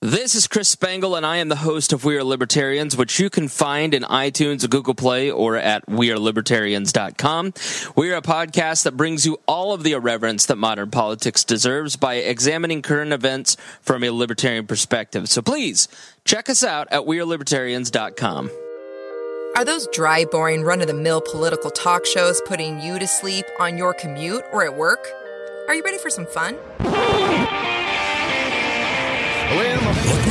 [0.00, 3.28] This is Chris Spangle, and I am the host of We Are Libertarians, which you
[3.28, 7.52] can find in iTunes, Google Play, or at WeAreLibertarians.com.
[7.96, 11.96] We are a podcast that brings you all of the irreverence that modern politics deserves
[11.96, 15.28] by examining current events from a libertarian perspective.
[15.28, 15.88] So please
[16.24, 18.50] check us out at WeAreLibertarians.com.
[19.56, 23.46] Are those dry, boring, run of the mill political talk shows putting you to sleep
[23.58, 25.04] on your commute or at work?
[25.66, 26.56] Are you ready for some fun?
[29.50, 29.87] Look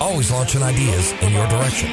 [0.00, 1.90] Always launching ideas in your direction.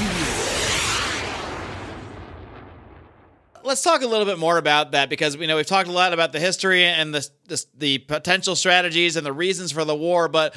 [0.00, 0.54] you.
[3.64, 6.12] let's talk a little bit more about that because we know we've talked a lot
[6.12, 10.28] about the history and the the, the potential strategies and the reasons for the war,
[10.28, 10.54] but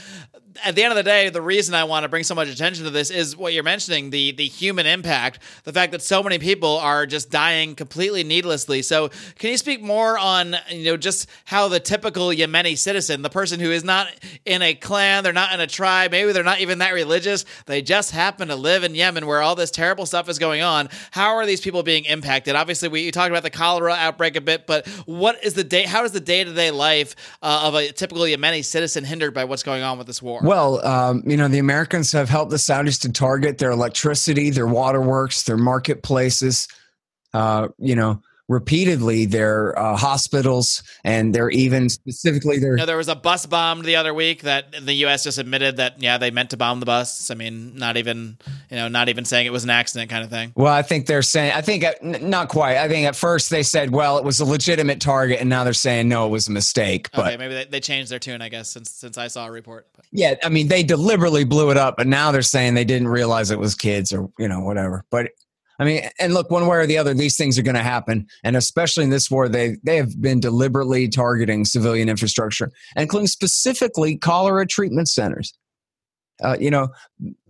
[0.63, 2.85] at the end of the day, the reason I want to bring so much attention
[2.85, 6.39] to this is what you're mentioning the the human impact, the fact that so many
[6.39, 8.81] people are just dying completely needlessly.
[8.81, 13.29] So, can you speak more on you know just how the typical Yemeni citizen, the
[13.29, 14.07] person who is not
[14.45, 17.81] in a clan, they're not in a tribe, maybe they're not even that religious, they
[17.81, 20.89] just happen to live in Yemen where all this terrible stuff is going on.
[21.11, 22.55] How are these people being impacted?
[22.55, 25.83] Obviously, we you talked about the cholera outbreak a bit, but what is the day?
[25.83, 29.45] How is the day to day life uh, of a typical Yemeni citizen hindered by
[29.45, 30.41] what's going on with this war?
[30.47, 34.65] Well, um, you know, the Americans have helped the Saudis to target their electricity, their
[34.65, 36.69] waterworks, their marketplaces,
[37.33, 42.71] uh, you know, repeatedly their uh, hospitals, and they're even specifically their.
[42.71, 45.23] You know, there was a bus bombed the other week that the U.S.
[45.23, 47.29] just admitted that yeah they meant to bomb the bus.
[47.31, 48.37] I mean, not even
[48.69, 50.53] you know not even saying it was an accident kind of thing.
[50.55, 52.77] Well, I think they're saying, I think n- not quite.
[52.77, 55.73] I think at first they said, well, it was a legitimate target, and now they're
[55.73, 57.09] saying, no, it was a mistake.
[57.11, 59.51] But okay, maybe they, they changed their tune, I guess, since since I saw a
[59.51, 59.87] report.
[59.95, 60.05] But.
[60.11, 63.51] yeah, I mean, they deliberately blew it up, but now they're saying they didn't realize
[63.51, 65.03] it was kids or, you know, whatever.
[65.09, 65.31] But
[65.79, 68.27] I mean, and look, one way or the other, these things are going to happen,
[68.43, 74.17] and especially in this war, they they have been deliberately targeting civilian infrastructure, including specifically
[74.17, 75.53] cholera treatment centers.
[76.43, 76.89] Uh, you know,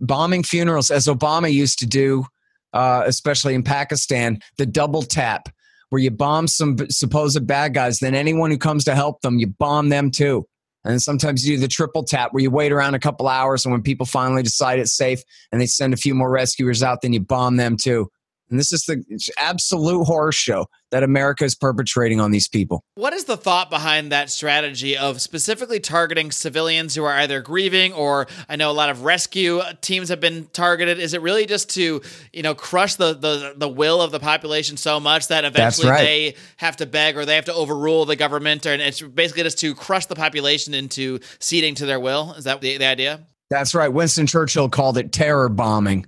[0.00, 2.26] bombing funerals, as Obama used to do,
[2.72, 5.48] uh, especially in Pakistan, the double tap,
[5.90, 9.46] where you bomb some supposed bad guys, then anyone who comes to help them, you
[9.46, 10.46] bomb them too.
[10.84, 13.72] And sometimes you do the triple tap where you wait around a couple hours, and
[13.72, 17.12] when people finally decide it's safe and they send a few more rescuers out, then
[17.12, 18.10] you bomb them too.
[18.50, 19.04] And this is the
[19.38, 22.82] absolute horror show that America is perpetrating on these people.
[22.94, 27.92] What is the thought behind that strategy of specifically targeting civilians who are either grieving
[27.92, 30.98] or I know a lot of rescue teams have been targeted?
[30.98, 32.00] Is it really just to,
[32.32, 35.98] you know, crush the the, the will of the population so much that eventually right.
[35.98, 39.42] they have to beg or they have to overrule the government or and it's basically
[39.42, 42.32] just to crush the population into ceding to their will?
[42.34, 43.26] Is that the, the idea?
[43.50, 43.88] That's right.
[43.88, 46.06] Winston Churchill called it terror bombing.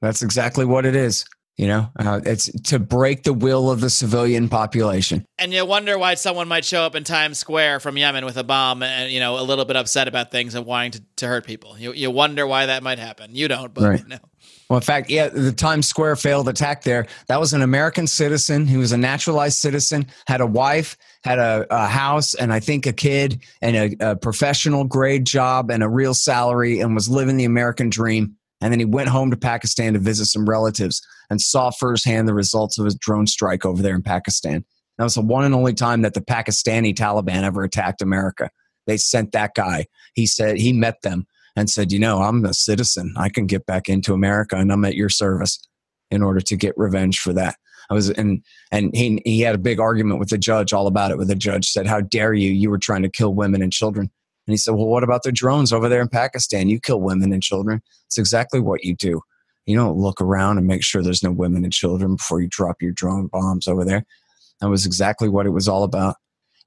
[0.00, 1.24] That's exactly what it is.
[1.56, 5.26] You know, uh, it's to break the will of the civilian population.
[5.38, 8.44] And you wonder why someone might show up in Times Square from Yemen with a
[8.44, 11.44] bomb and, you know, a little bit upset about things and wanting to, to hurt
[11.46, 11.78] people.
[11.78, 13.34] You, you wonder why that might happen.
[13.34, 14.00] You don't, but Right.
[14.00, 14.18] you know.
[14.70, 17.06] Well, in fact, yeah, the Times Square failed attack there.
[17.26, 21.66] That was an American citizen who was a naturalized citizen, had a wife, had a,
[21.70, 25.88] a house, and I think a kid, and a, a professional grade job, and a
[25.88, 28.36] real salary, and was living the American dream.
[28.62, 32.34] And then he went home to Pakistan to visit some relatives and saw firsthand the
[32.34, 34.64] results of his drone strike over there in Pakistan.
[34.98, 38.50] That was the one and only time that the Pakistani Taliban ever attacked America.
[38.86, 39.86] They sent that guy.
[40.14, 41.26] He said he met them
[41.56, 43.14] and said, You know, I'm a citizen.
[43.16, 45.58] I can get back into America and I'm at your service
[46.10, 47.56] in order to get revenge for that.
[47.90, 51.10] I was and and he he had a big argument with the judge all about
[51.10, 51.16] it.
[51.16, 52.50] Where the judge said, "How dare you?
[52.50, 54.10] You were trying to kill women and children."
[54.46, 56.68] And he said, "Well, what about the drones over there in Pakistan?
[56.68, 57.82] You kill women and children.
[58.06, 59.22] It's exactly what you do.
[59.70, 62.82] You don't look around and make sure there's no women and children before you drop
[62.82, 64.04] your drone bombs over there."
[64.60, 66.16] That was exactly what it was all about.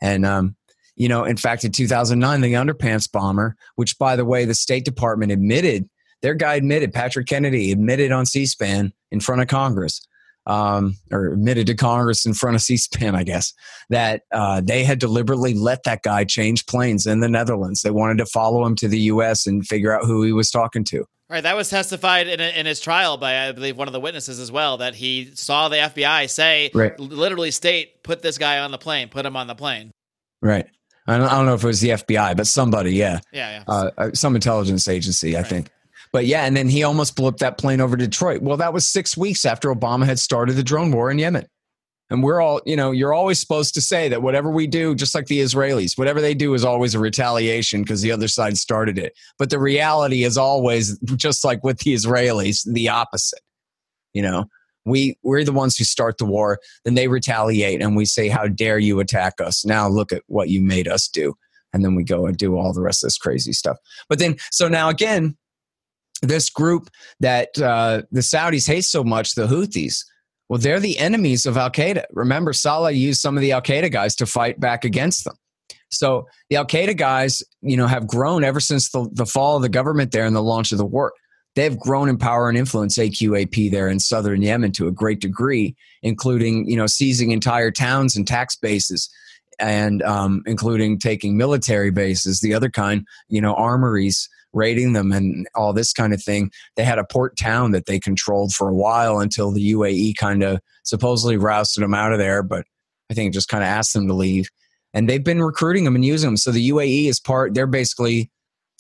[0.01, 0.56] And um,
[0.95, 4.86] you know, in fact, in 2009, the underpants bomber, which by the way, the State
[4.86, 5.89] Department admitted,
[6.22, 10.06] their guy admitted, Patrick Kennedy admitted on C-SPAN in front of Congress,
[10.45, 13.54] um, or admitted to Congress in front of C-SPAN, I guess,
[13.89, 17.82] that uh, they had deliberately let that guy change planes in the Netherlands.
[17.82, 19.47] They wanted to follow him to the U.S.
[19.47, 21.06] and figure out who he was talking to.
[21.30, 24.39] Right, that was testified in, in his trial by, I believe, one of the witnesses
[24.39, 26.99] as well, that he saw the FBI say, Right.
[26.99, 29.91] literally state, put this guy on the plane, put him on the plane.
[30.41, 30.67] Right.
[31.07, 33.19] I don't, I don't know if it was the FBI, but somebody, yeah.
[33.32, 33.63] Yeah, yeah.
[33.67, 35.69] uh, uh, some intelligence agency, I think.
[36.11, 38.41] But yeah, and then he almost blew up that plane over Detroit.
[38.41, 41.47] Well, that was six weeks after Obama had started the drone war in Yemen.
[42.10, 45.16] And we're all, you know, you're always supposed to say that whatever we do, just
[45.16, 48.99] like the Israelis, whatever they do is always a retaliation because the other side started
[48.99, 49.14] it.
[49.39, 53.39] But the reality is always, just like with the Israelis, the opposite.
[54.14, 54.45] You know,
[54.86, 58.47] we we're the ones who start the war, then they retaliate, and we say, "How
[58.47, 61.34] dare you attack us?" Now look at what you made us do,
[61.74, 63.78] and then we go and do all the rest of this crazy stuff.
[64.10, 65.36] But then, so now again,
[66.22, 66.89] this group
[67.20, 70.04] that uh, the Saudis hate so much, the Houthis,
[70.54, 72.04] well, they're the enemies of Al Qaeda.
[72.12, 75.34] Remember, Saleh used some of the Al Qaeda guys to fight back against them.
[75.89, 79.64] So the Al Qaeda guys, you know, have grown ever since the, the fall of
[79.64, 81.12] the government there and the launch of the war.
[81.56, 85.76] They've grown in power and influence AQAP there in southern Yemen to a great degree,
[86.04, 89.10] including you know seizing entire towns and tax bases,
[89.58, 95.47] and um, including taking military bases, the other kind, you know, armories, raiding them, and
[95.56, 96.51] all this kind of thing.
[96.76, 100.43] They had a port town that they controlled for a while until the UAE kind
[100.43, 102.66] of supposedly rousted them out of there, but
[103.10, 104.47] I think just kind of asked them to leave.
[104.93, 106.38] And they've been recruiting them and using them.
[106.38, 107.54] So the UAE is part.
[107.54, 108.30] They're basically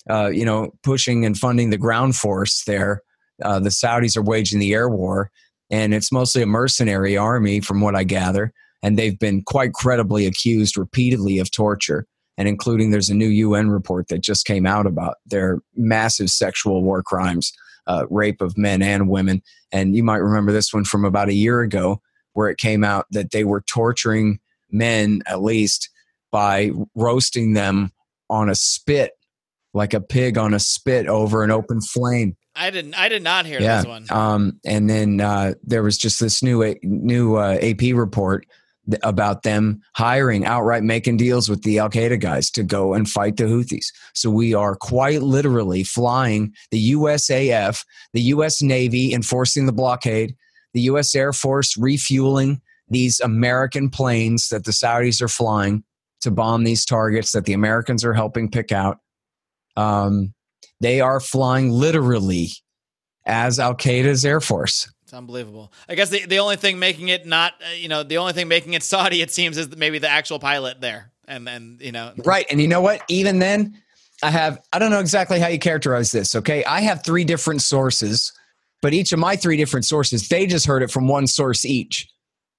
[0.09, 3.01] uh, you know, pushing and funding the ground force there.
[3.41, 5.31] Uh, the Saudis are waging the air war,
[5.69, 8.51] and it's mostly a mercenary army, from what I gather.
[8.81, 12.05] And they've been quite credibly accused repeatedly of torture,
[12.37, 16.83] and including there's a new UN report that just came out about their massive sexual
[16.83, 17.51] war crimes,
[17.87, 19.41] uh, rape of men and women.
[19.71, 22.01] And you might remember this one from about a year ago,
[22.33, 24.39] where it came out that they were torturing
[24.71, 25.89] men, at least,
[26.31, 27.91] by roasting them
[28.29, 29.11] on a spit
[29.73, 32.37] like a pig on a spit over an open flame.
[32.55, 32.93] I didn't.
[32.93, 33.77] I did not hear yeah.
[33.77, 34.05] this one.
[34.11, 38.45] Um, and then uh, there was just this new new uh, AP report
[39.01, 43.37] about them hiring outright making deals with the Al Qaeda guys to go and fight
[43.37, 43.85] the Houthis.
[44.13, 48.61] So we are quite literally flying the USAF, the U.S.
[48.61, 50.35] Navy enforcing the blockade,
[50.73, 51.15] the U.S.
[51.15, 55.83] Air Force refueling these American planes that the Saudis are flying
[56.21, 58.99] to bomb these targets that the Americans are helping pick out
[59.75, 60.33] um,
[60.79, 62.49] they are flying literally
[63.25, 64.91] as Al Qaeda's air force.
[65.13, 65.71] It's unbelievable.
[65.87, 68.47] I guess the, the only thing making it not, uh, you know, the only thing
[68.47, 71.11] making it Saudi, it seems, is maybe the actual pilot there.
[71.27, 72.47] And then, you know, Right.
[72.49, 73.03] And you know what?
[73.09, 73.79] Even then,
[74.23, 76.33] I have, I don't know exactly how you characterize this.
[76.33, 76.63] Okay.
[76.65, 78.33] I have three different sources,
[78.81, 82.09] but each of my three different sources, they just heard it from one source each.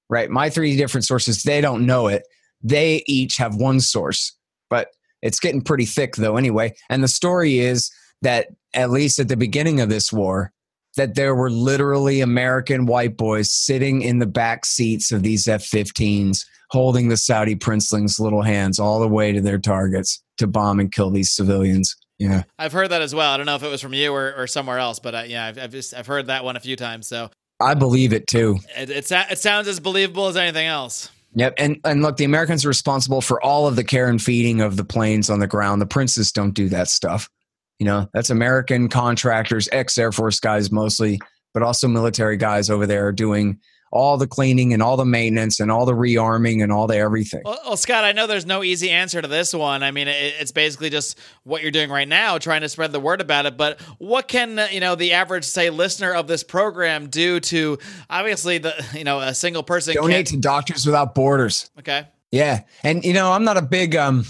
[0.09, 0.29] Right.
[0.29, 2.23] My three different sources, they don't know it.
[2.63, 4.31] They each have one source,
[4.69, 4.91] but
[5.21, 6.73] it's getting pretty thick though, anyway.
[6.89, 7.91] And the story is
[8.21, 10.53] that at least at the beginning of this war,
[10.95, 15.63] that there were literally American white boys sitting in the back seats of these F
[15.63, 20.79] 15s holding the Saudi princelings' little hands all the way to their targets to bomb
[20.79, 21.95] and kill these civilians.
[22.17, 22.43] Yeah.
[22.57, 23.31] I've heard that as well.
[23.31, 25.45] I don't know if it was from you or, or somewhere else, but uh, yeah,
[25.45, 27.07] I've, I've just I've heard that one a few times.
[27.07, 27.29] So
[27.59, 28.57] I believe it too.
[28.77, 31.09] it, it, it sounds as believable as anything else.
[31.35, 31.55] Yep.
[31.57, 34.77] And and look, the Americans are responsible for all of the care and feeding of
[34.77, 35.81] the planes on the ground.
[35.81, 37.29] The princes don't do that stuff.
[37.79, 41.19] You know, that's American contractors, ex Air Force guys mostly,
[41.53, 43.59] but also military guys over there doing
[43.95, 47.41] all the cleaning and all the maintenance and all the rearming and all the everything.
[47.45, 49.83] Well, well, Scott, I know there's no easy answer to this one.
[49.83, 52.99] I mean, it, it's basically just what you're doing right now, trying to spread the
[52.99, 53.55] word about it.
[53.55, 57.77] But what can uh, you know the average, say, listener of this program do to
[58.09, 61.69] obviously the you know a single person Donate to Doctors Without Borders.
[61.79, 62.61] Okay, Yeah.
[62.83, 64.25] And you know, I'm not a big um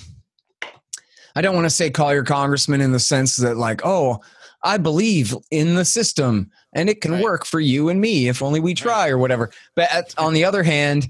[1.36, 4.22] I don't want to say call your congressman in the sense that like, oh,
[4.64, 7.24] I believe in the system and it can Right.
[7.24, 9.52] work for you and me if only we try or whatever.
[9.76, 11.08] But at, on the other hand,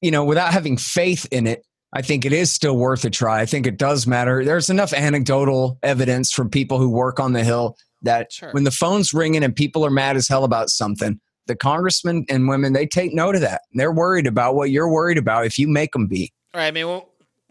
[0.00, 3.40] you know, without having faith in it, I think it is still worth a try.
[3.40, 4.44] I think it does matter.
[4.44, 8.50] There's enough anecdotal evidence from people who work on the Hill that Sure.
[8.52, 12.48] when the phone's ringing and people are mad as hell about something, the congressmen and
[12.48, 13.62] women they take note of that.
[13.74, 16.32] They're worried about what you're worried about if you make them be.
[16.54, 16.68] All right.
[16.68, 17.02] I mean,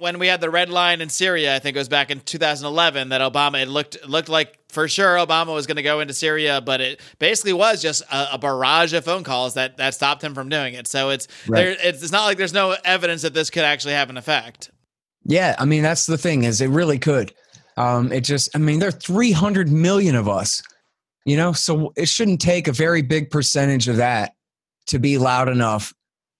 [0.03, 3.07] when we had the red line in Syria, I think it was back in 2011
[3.09, 6.13] that Obama it looked it looked like for sure Obama was going to go into
[6.13, 10.21] Syria, but it basically was just a, a barrage of phone calls that that stopped
[10.21, 10.87] him from doing it.
[10.87, 11.57] So it's Right.
[11.57, 11.89] there.
[11.89, 14.71] It's, it's not like there's no evidence that this could actually have an effect.
[15.23, 17.33] Yeah, I mean that's the thing is it really could.
[17.77, 20.61] Um, it just, I mean, there are 300 million of us,
[21.25, 24.33] you know, so it shouldn't take a very big percentage of that
[24.87, 25.93] to be loud enough,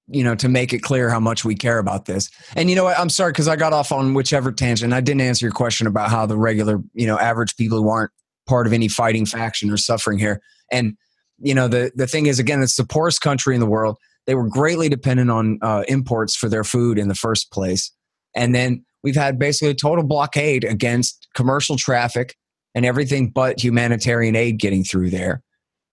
[0.08, 2.30] you know, to make it clear how much we care about this.
[2.56, 2.99] And you know what?
[2.99, 4.93] I'm sorry because I got off on whichever tangent.
[4.93, 8.12] I didn't answer your question about how the regular, you know, average people who aren't
[8.47, 10.41] part of any fighting faction are suffering here.
[10.72, 10.97] And
[11.39, 13.97] you know, the the thing is, again, it's the poorest country in the world.
[14.26, 17.91] They were greatly dependent on uh, imports for their food in the first place.
[18.36, 22.36] And then we've had basically a total blockade against commercial traffic
[22.74, 25.43] and everything but humanitarian aid getting through there.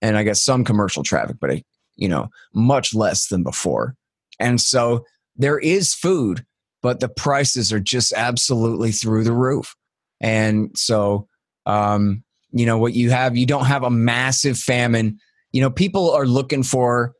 [0.01, 1.61] And I guess some commercial traffic, but
[1.95, 3.95] you know, much less than before.
[4.41, 6.45] And so there is food,
[6.81, 9.75] but the prices are just absolutely through the roof.
[10.19, 11.27] And so,
[11.65, 15.19] um, you know, what you have, you don't have a massive famine.
[15.51, 17.13] You know, people are looking for,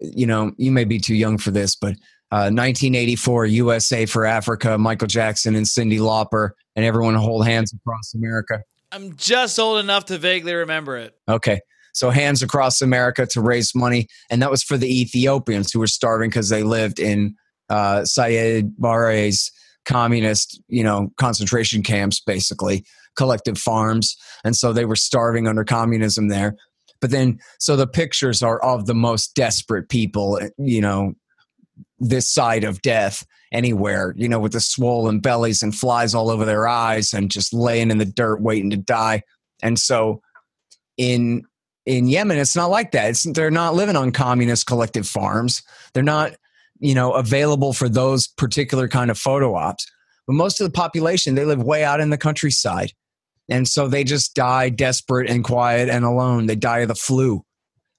[0.00, 1.94] you know, you may be too young for this, but
[2.30, 8.14] uh, 1984 USA for Africa, Michael Jackson and Cyndi Lauper, and everyone hold hands across
[8.14, 8.62] America.
[8.92, 11.14] I'm just old enough to vaguely remember it.
[11.28, 11.60] Okay.
[11.98, 14.06] So hands across America to raise money.
[14.30, 17.34] And that was for the Ethiopians who were starving because they lived in
[17.68, 19.50] uh, Siad Barre's
[19.84, 22.84] communist, you know, concentration camps, basically,
[23.16, 24.16] collective farms.
[24.44, 26.56] And so they were starving under communism there.
[27.00, 31.14] But then, so the pictures are of the most desperate people, you know,
[31.98, 36.44] this side of death anywhere, you know, with the swollen bellies and flies all over
[36.44, 39.22] their eyes and just laying in the dirt waiting to die.
[39.62, 40.20] And so
[40.96, 41.44] in
[41.88, 43.08] in Yemen, it's not like that.
[43.10, 45.62] It's, they're not living on communist collective farms.
[45.94, 46.32] They're not,
[46.80, 49.90] you know, available for those particular kind of photo ops.
[50.26, 52.92] But most of the population, they live way out in the countryside.
[53.48, 56.44] And so they just die desperate and quiet and alone.
[56.44, 57.42] They die of the flu,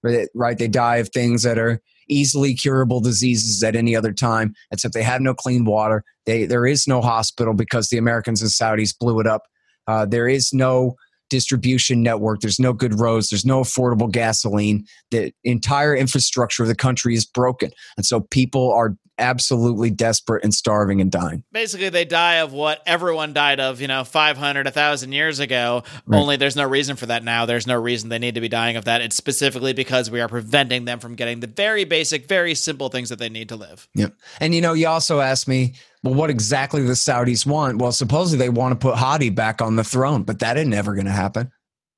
[0.03, 0.57] right?
[0.59, 5.01] They die of things that are easily curable diseases at any other time, except they
[5.01, 6.03] have no clean water.
[6.27, 9.41] They, there is no hospital because the Americans and Saudis blew it up.
[9.87, 10.95] Uh, there is no
[11.29, 12.41] distribution network.
[12.41, 13.29] There's no good roads.
[13.29, 14.85] There's no affordable gasoline.
[15.11, 17.71] The entire infrastructure of the country is broken.
[17.97, 21.43] And so people are absolutely desperate and starving and dying.
[21.51, 25.83] Basically, they die of what everyone died of, you know, 500, 1,000 years ago.
[26.05, 26.19] Right.
[26.19, 27.45] Only there's no reason for that now.
[27.45, 29.01] There's no reason they need to be dying of that.
[29.01, 33.09] It's specifically because we are preventing them from getting the very basic, very simple things
[33.09, 33.87] that they need to live.
[33.95, 34.13] Yep.
[34.39, 37.77] And you know, you also asked me, well, what exactly the Saudis want?
[37.77, 40.93] Well, supposedly they want to put Hadi back on the throne, but that ain't never
[40.93, 41.51] going to happen.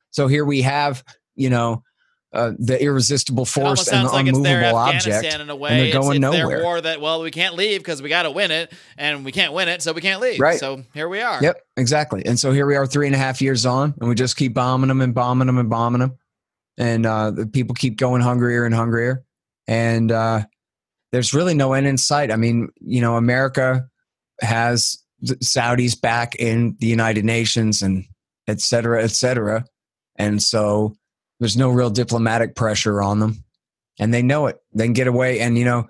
[0.09, 1.03] So here we have,
[1.35, 1.83] you know,
[2.33, 6.31] uh, the irresistible force and the like unmovable object, in a and they're going it's
[6.31, 6.63] their nowhere.
[6.63, 9.51] war that, well, we can't leave because we got to win it, and we can't
[9.53, 10.39] win it, so we can't leave.
[10.39, 10.59] Right.
[10.59, 11.41] So here we are.
[11.41, 12.25] Yep, exactly.
[12.25, 14.53] And so here we are, three and a half years on, and we just keep
[14.53, 16.17] bombing them and bombing them and bombing them.
[16.77, 19.23] and uh, the people keep going hungrier and hungrier,
[19.67, 20.41] and uh,
[21.11, 22.31] there's really no end in sight.
[22.31, 23.87] I mean, you know, America
[24.41, 28.05] has the Saudis back in the United Nations and
[28.47, 29.65] et cetera, et cetera,
[30.15, 30.95] and so
[31.41, 33.43] there's no real diplomatic pressure on them,
[33.99, 34.59] and they know it.
[34.73, 35.87] They can get away, and you know.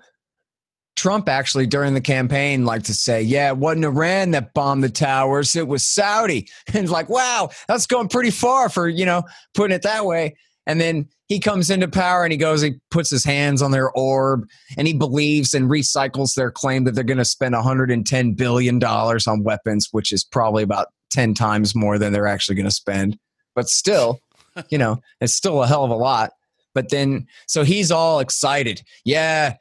[0.94, 4.90] Trump actually during the campaign liked to say, "Yeah, it wasn't Iran that bombed the
[4.90, 9.22] towers; it was Saudi." And like, wow, that's going pretty far for you know
[9.54, 10.36] putting it that way.
[10.66, 13.90] And then he comes into power and he goes, he puts his hands on their
[13.92, 14.46] orb,
[14.76, 19.26] and he believes and recycles their claim that they're going to spend 110 billion dollars
[19.26, 23.18] on weapons, which is probably about 10 times more than they're actually going to spend.
[23.54, 24.20] But still,
[24.68, 26.30] you know, it's still a hell of a lot.
[26.74, 28.82] But then, so he's all excited.
[29.04, 29.56] Yeah,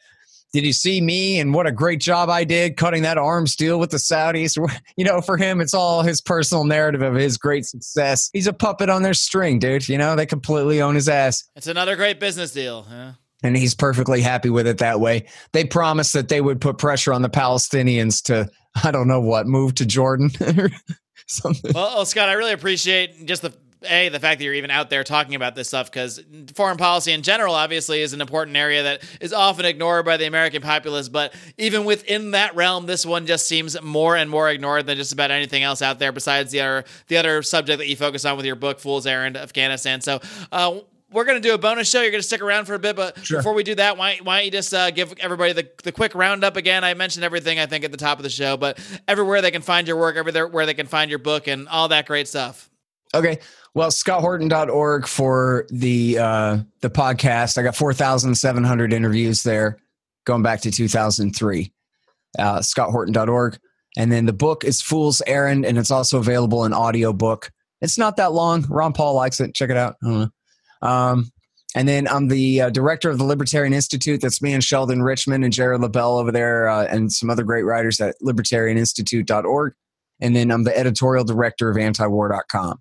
[0.53, 3.79] did you see me and what a great job I did cutting that arms deal
[3.79, 4.57] with the Saudis?
[4.97, 8.29] You know, for him, it's all his personal narrative of his great success.
[8.33, 9.87] He's a puppet on their string, dude.
[9.87, 11.43] You know, they completely own his ass.
[11.55, 12.85] It's another great business deal.
[12.89, 13.13] Yeah.
[13.41, 15.25] And he's perfectly happy with it that way.
[15.53, 18.49] They promised that they would put pressure on the Palestinians to,
[18.83, 20.69] I don't know what, move to Jordan or
[21.25, 21.71] something.
[21.73, 23.53] Well, oh, Scott, I really appreciate just the
[23.83, 26.21] a the fact that you're even out there talking about this stuff because
[26.53, 30.25] foreign policy in general obviously is an important area that is often ignored by the
[30.25, 34.85] american populace but even within that realm this one just seems more and more ignored
[34.85, 37.95] than just about anything else out there besides the other the other subject that you
[37.95, 40.19] focus on with your book fool's errand afghanistan so
[40.51, 40.79] uh,
[41.11, 42.01] we're going to do a bonus show.
[42.01, 43.39] You're going to stick around for a bit, but Sure.
[43.39, 46.15] before we do that, why, why don't you just uh, give everybody the, the quick
[46.15, 46.85] roundup again?
[46.85, 48.79] I mentioned everything, I think, at the top of the show, but
[49.09, 51.89] everywhere they can find your work, everywhere where they can find your book, and all
[51.89, 52.69] that great stuff.
[53.13, 53.39] Okay.
[53.73, 57.57] Well, scotthorton.org for the uh, the podcast.
[57.57, 59.77] I got 4,700 interviews there
[60.25, 61.71] going back to 2003.
[62.37, 63.59] Uh, scotthorton.org.
[63.97, 67.51] And then the book is Fool's Errand, and it's also available in audiobook.
[67.81, 68.65] It's not that long.
[68.69, 69.55] Ron Paul likes it.
[69.55, 69.95] Check it out.
[70.81, 71.31] Um,
[71.75, 74.21] and then I'm the uh, director of the Libertarian Institute.
[74.21, 77.63] That's me and Sheldon Richman and Jared Labell over there, uh, and some other great
[77.63, 79.73] writers at libertarianinstitute.org.
[80.19, 82.79] And then I'm the editorial director of antiwar.com.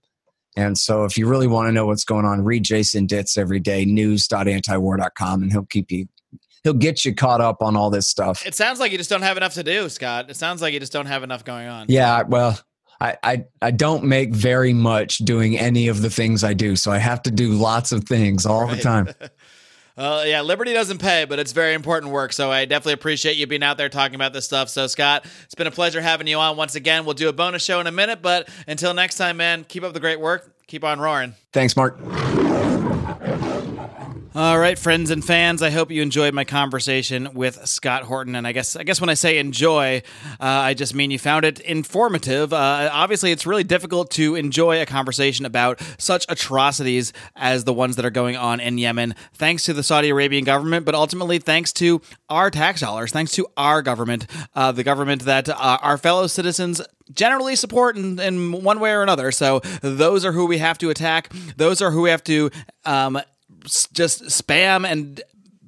[0.56, 3.60] And so if you really want to know what's going on, read Jason Ditz every
[3.60, 6.06] day, news.antiwar.com, and he'll keep you,
[6.64, 8.44] he'll get you caught up on all this stuff.
[8.46, 10.28] It sounds like you just don't have enough to do, Scott.
[10.28, 11.86] It sounds like you just don't have enough going on.
[11.88, 12.58] Yeah, well,
[13.00, 16.76] I, I, I don't make very much doing any of the things I do.
[16.76, 19.08] So I have to do lots of things all the time.
[19.96, 22.32] Uh, yeah, Liberty doesn't pay, but it's very important work.
[22.32, 24.68] So I definitely appreciate you being out there talking about this stuff.
[24.68, 27.04] So, Scott, it's been a pleasure having you on once again.
[27.04, 29.92] We'll do a bonus show in a minute, but until next time, man, keep up
[29.92, 30.54] the great work.
[30.66, 31.34] Keep on roaring.
[31.52, 31.98] Thanks, Mark.
[34.32, 35.60] All right, friends and fans.
[35.60, 38.36] I hope you enjoyed my conversation with Scott Horton.
[38.36, 40.02] And I guess I guess when I say enjoy,
[40.38, 42.52] uh, I just mean you found it informative.
[42.52, 47.96] Uh, obviously, it's really difficult to enjoy a conversation about such atrocities as the ones
[47.96, 51.72] that are going on in Yemen, thanks to the Saudi Arabian government, but ultimately thanks
[51.72, 56.28] to our tax dollars, thanks to our government, uh, the government that uh, our fellow
[56.28, 56.80] citizens
[57.12, 59.32] generally support in, in one way or another.
[59.32, 61.32] So those are who we have to attack.
[61.56, 62.50] Those are who we have to
[62.84, 63.20] um,
[63.92, 65.22] just spam and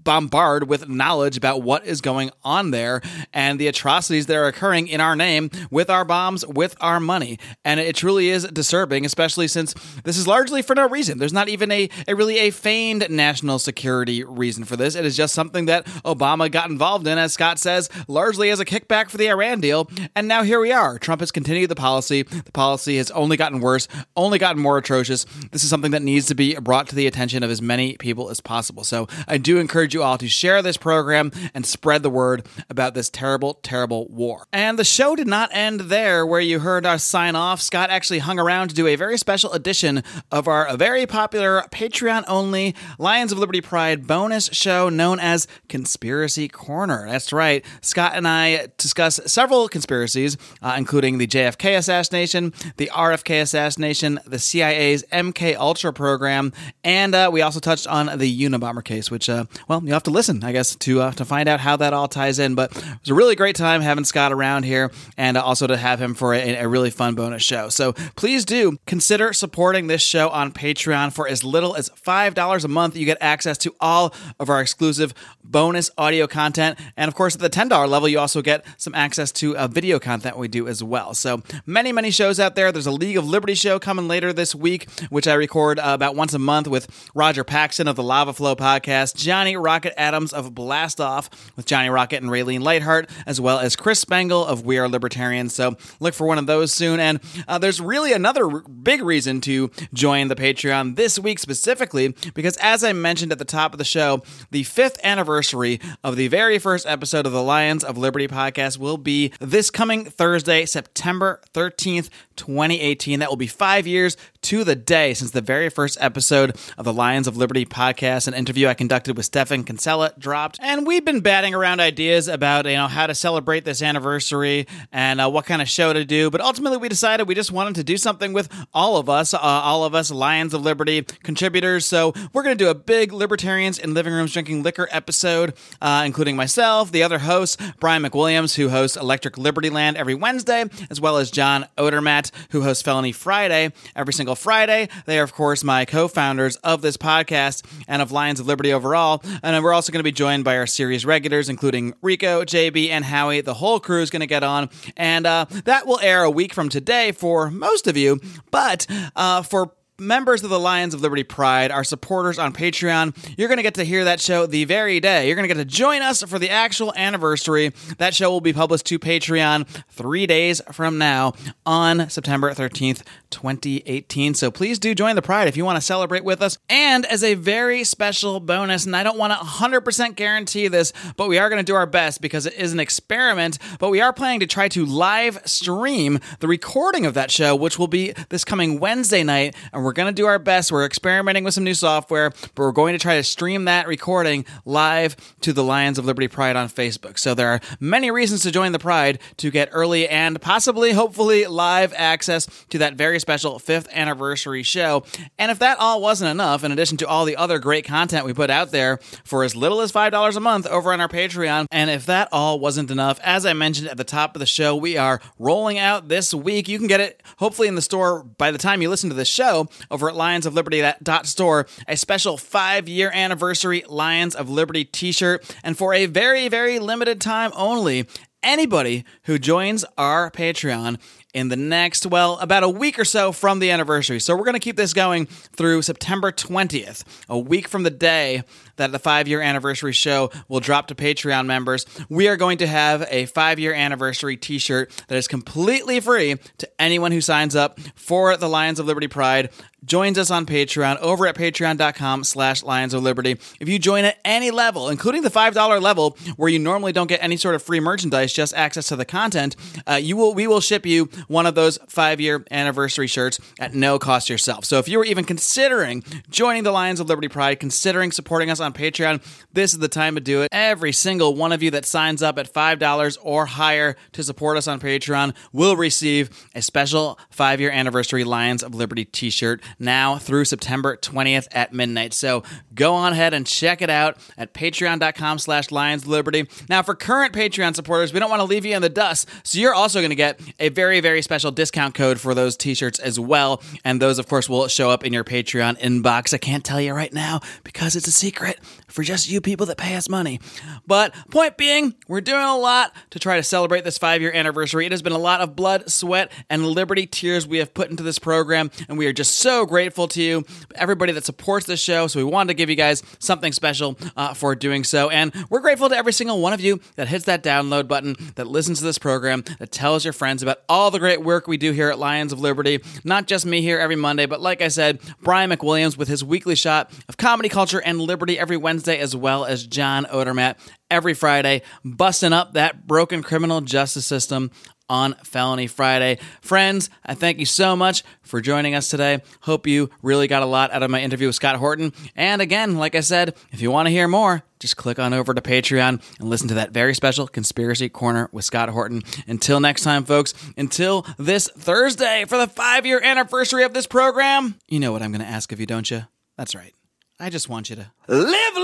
[0.05, 3.01] bombard with knowledge about what is going on there
[3.33, 7.39] and the atrocities that are occurring in our name with our bombs with our money.
[7.65, 9.75] And it truly is disturbing especially since
[10.05, 11.19] this is largely for no reason.
[11.19, 14.95] There's not even a, a really a feigned national security reason for this.
[14.95, 18.65] It is just something that obama got involved in as scott says largely as a
[18.65, 19.89] kickback for the iran deal.
[20.15, 20.99] And now here we are.
[20.99, 22.23] Trump has continued the policy.
[22.23, 25.25] The policy has only gotten worse only gotten more atrocious.
[25.51, 28.31] This is something that needs to be brought to the attention of as many people
[28.31, 28.85] as possible.
[28.85, 32.95] So i do encourage you all to share this program and spread the word about
[32.95, 34.47] this terrible, terrible war.
[34.53, 37.61] And the show did not end there where you heard us sign off.
[37.61, 42.25] Scott actually hung around to do a very special edition of our very popular Patreon
[42.29, 47.07] only Lions of Liberty Pride bonus show known as Conspiracy Corner.
[47.09, 47.65] That's right.
[47.81, 54.39] Scott and I discuss several conspiracies, uh, including the JFK assassination, the RFK assassination, the
[54.39, 56.53] CIA's MK Ultra program,
[56.85, 60.11] and uh, we also touched on the Unabomber case, which, uh, well, you have to
[60.11, 62.55] listen, I guess, to uh, to find out how that all ties in.
[62.55, 65.77] But it was a really great time having Scott around here, and uh, also to
[65.77, 67.69] have him for a, a really fun bonus show.
[67.69, 72.65] So please do consider supporting this show on Patreon for as little as five dollars
[72.65, 72.97] a month.
[72.97, 75.13] You get access to all of our exclusive
[75.45, 78.95] bonus audio content, and of course, at the ten dollar level, you also get some
[78.95, 81.15] access to uh, video content we do as well.
[81.15, 82.73] So many, many shows out there.
[82.73, 86.15] There's a League of Liberty show coming later this week, which I record uh, about
[86.15, 90.55] once a month with Roger Paxton of the Lava Flow podcast, Johnny Rocket Adams of
[90.55, 94.77] Blast Off with Johnny Rocket and Raylene Lightheart, as well as Chris Spangle of We
[94.77, 95.55] Are Libertarians.
[95.55, 97.01] So look for one of those soon.
[97.01, 102.15] And uh, there's really another r- big reason to join the Patreon this week specifically,
[102.35, 106.29] because as I mentioned at the top of the show, the fifth anniversary of the
[106.29, 111.41] very first episode of the Lions of Liberty podcast will be this coming Thursday, September
[111.55, 113.21] 13th, 2018.
[113.21, 116.93] That will be five years to the day since the very first episode of the
[116.93, 120.59] Lions of Liberty podcast, an interview I conducted with Stephan Kinsella dropped.
[120.61, 125.21] And we've been batting around ideas about, you know, how to celebrate this anniversary and
[125.21, 126.29] uh, what kind of show to do.
[126.29, 129.39] But ultimately, we decided we just wanted to do something with all of us, uh,
[129.39, 131.87] all of us Lions of Liberty contributors.
[131.87, 136.03] So we're going to do a big Libertarians in Living Rooms Drinking Liquor episode, uh,
[136.05, 141.01] including myself, the other hosts, Brian McWilliams, who hosts Electric Liberty Land every Wednesday, as
[141.01, 144.89] well as John Odermatt, who hosts Felony Friday every single Friday.
[145.07, 148.73] They are, of course, my co founders of this podcast and of Lions of Liberty
[148.73, 149.23] overall.
[149.43, 153.05] And we're also going to be joined by our series regulars, including Rico, JB, and
[153.05, 153.41] Howie.
[153.41, 154.71] The whole crew is going to get on.
[154.97, 158.21] And uh, that will air a week from today for most of you.
[158.51, 159.73] But uh, for
[160.03, 163.75] members of the Lions of Liberty Pride, our supporters on Patreon, you're going to get
[163.75, 165.27] to hear that show the very day.
[165.27, 167.73] You're going to get to join us for the actual anniversary.
[167.99, 171.35] That show will be published to Patreon three days from now
[171.65, 174.35] on September 13th, 2018.
[174.35, 176.59] So please do join the Pride if you want to celebrate with us.
[176.69, 181.29] And as a very special bonus, and I don't want to 100% guarantee this, but
[181.29, 184.13] we are going to do our best because it is an experiment, but we are
[184.13, 188.45] planning to try to live stream the recording of that show, which will be this
[188.45, 189.55] coming Wednesday night.
[189.73, 190.73] And we're going to do our best.
[190.73, 194.45] We're experimenting with some new software, but we're going to try to stream that recording
[194.65, 197.19] live to the Lions of Liberty Pride on Facebook.
[197.19, 201.47] So there are many reasons to join the Pride to get early and possibly, hopefully,
[201.47, 205.05] live access to that very special fifth anniversary show.
[205.39, 208.33] And if that all wasn't enough, in addition to all the other great content we
[208.33, 211.91] put out there for as little as $5 a month over on our Patreon, and
[211.91, 214.97] if that all wasn't enough, as I mentioned at the top of the show, we
[214.97, 216.69] are rolling out this week.
[216.69, 219.29] You can get it hopefully in the store by the time you listen to this
[219.29, 224.49] show over at Lions of Liberty dot store, a special five year anniversary Lions of
[224.49, 225.45] Liberty t shirt.
[225.63, 228.07] And for a very, very limited time only,
[228.43, 230.99] anybody who joins our Patreon
[231.33, 234.21] in the next, well, about a week or so from the anniversary.
[234.21, 238.43] So we're going to keep this going through September 20th, a week from the day
[238.77, 241.87] that the five year anniversary show will drop to Patreon members.
[242.09, 246.37] We are going to have a five year anniversary t shirt that is completely free
[246.59, 249.51] to anyone who signs up for the Lions of Liberty Pride.
[249.85, 253.33] Joins us on Patreon over at patreon.com slash Lions of Liberty.
[253.61, 257.23] If you join at any level, including the $5 level where you normally don't get
[257.23, 259.57] any sort of free merchandise, just access to the content,
[259.89, 263.75] uh, you will we will ship you one of those five year anniversary shirts at
[263.75, 264.65] no cost yourself.
[264.65, 268.61] So if you were even considering joining the Lions of Liberty Pride, considering supporting us
[268.61, 269.23] on Patreon,
[269.53, 270.49] this is the time to do it.
[270.53, 274.69] Every single one of you that signs up at $5 or higher to support us
[274.69, 280.19] on Patreon will receive a special five year anniversary Lions of Liberty t shirt now
[280.19, 282.15] through September 20th at midnight.
[282.15, 282.43] So
[282.75, 286.49] go on ahead and check it out at patreon.com slash Lions Liberty.
[286.69, 289.29] Now, for current Patreon supporters, we don't want to leave you in the dust.
[289.43, 292.75] So you're also going to get a very, very special discount code for those t
[292.75, 293.63] shirts as well.
[293.85, 296.35] And those, of course, will show up in your Patreon inbox.
[296.35, 298.59] I can't tell you right now because it's a secret
[298.93, 300.41] for just you people that pay us money.
[300.87, 304.87] But point being, we're doing a lot to try to celebrate this five year anniversary.
[304.87, 308.03] It has been a lot of blood, sweat, and liberty tears we have put into
[308.03, 312.07] this program, and we are just so grateful to you, everybody that supports the show.
[312.07, 315.11] So we wanted to give you guys something special uh, for doing so.
[315.11, 318.47] And we're grateful to every single one of you that hits that download button, that
[318.47, 321.73] listens to this program, that tells your friends about all the great work we do
[321.73, 322.81] here at Lions of Liberty.
[323.05, 326.55] Not just me here every Monday, but like I said, Brian McWilliams with his weekly
[326.55, 330.57] shot of comedy culture and liberty every Wednesday, as well as John Odermatt
[330.91, 334.51] every Friday, busting up that broken criminal justice system
[334.89, 336.19] on Felony Friday.
[336.41, 339.23] Friends, I thank you so much for joining us today.
[339.43, 341.93] Hope you really got a lot out of my interview with Scott Horton.
[342.17, 345.33] And again, like I said, if you want to hear more, just click on over
[345.33, 349.03] to Patreon and listen to that very special Conspiracy Corner with Scott Horton.
[349.29, 354.57] Until next time, folks, until this Thursday for the five year anniversary of this program,
[354.67, 356.03] you know what I'm going to ask of you, don't you?
[356.37, 356.75] That's right.
[357.23, 358.57] I just want you to live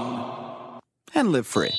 [0.00, 0.80] long
[1.14, 1.72] and live free.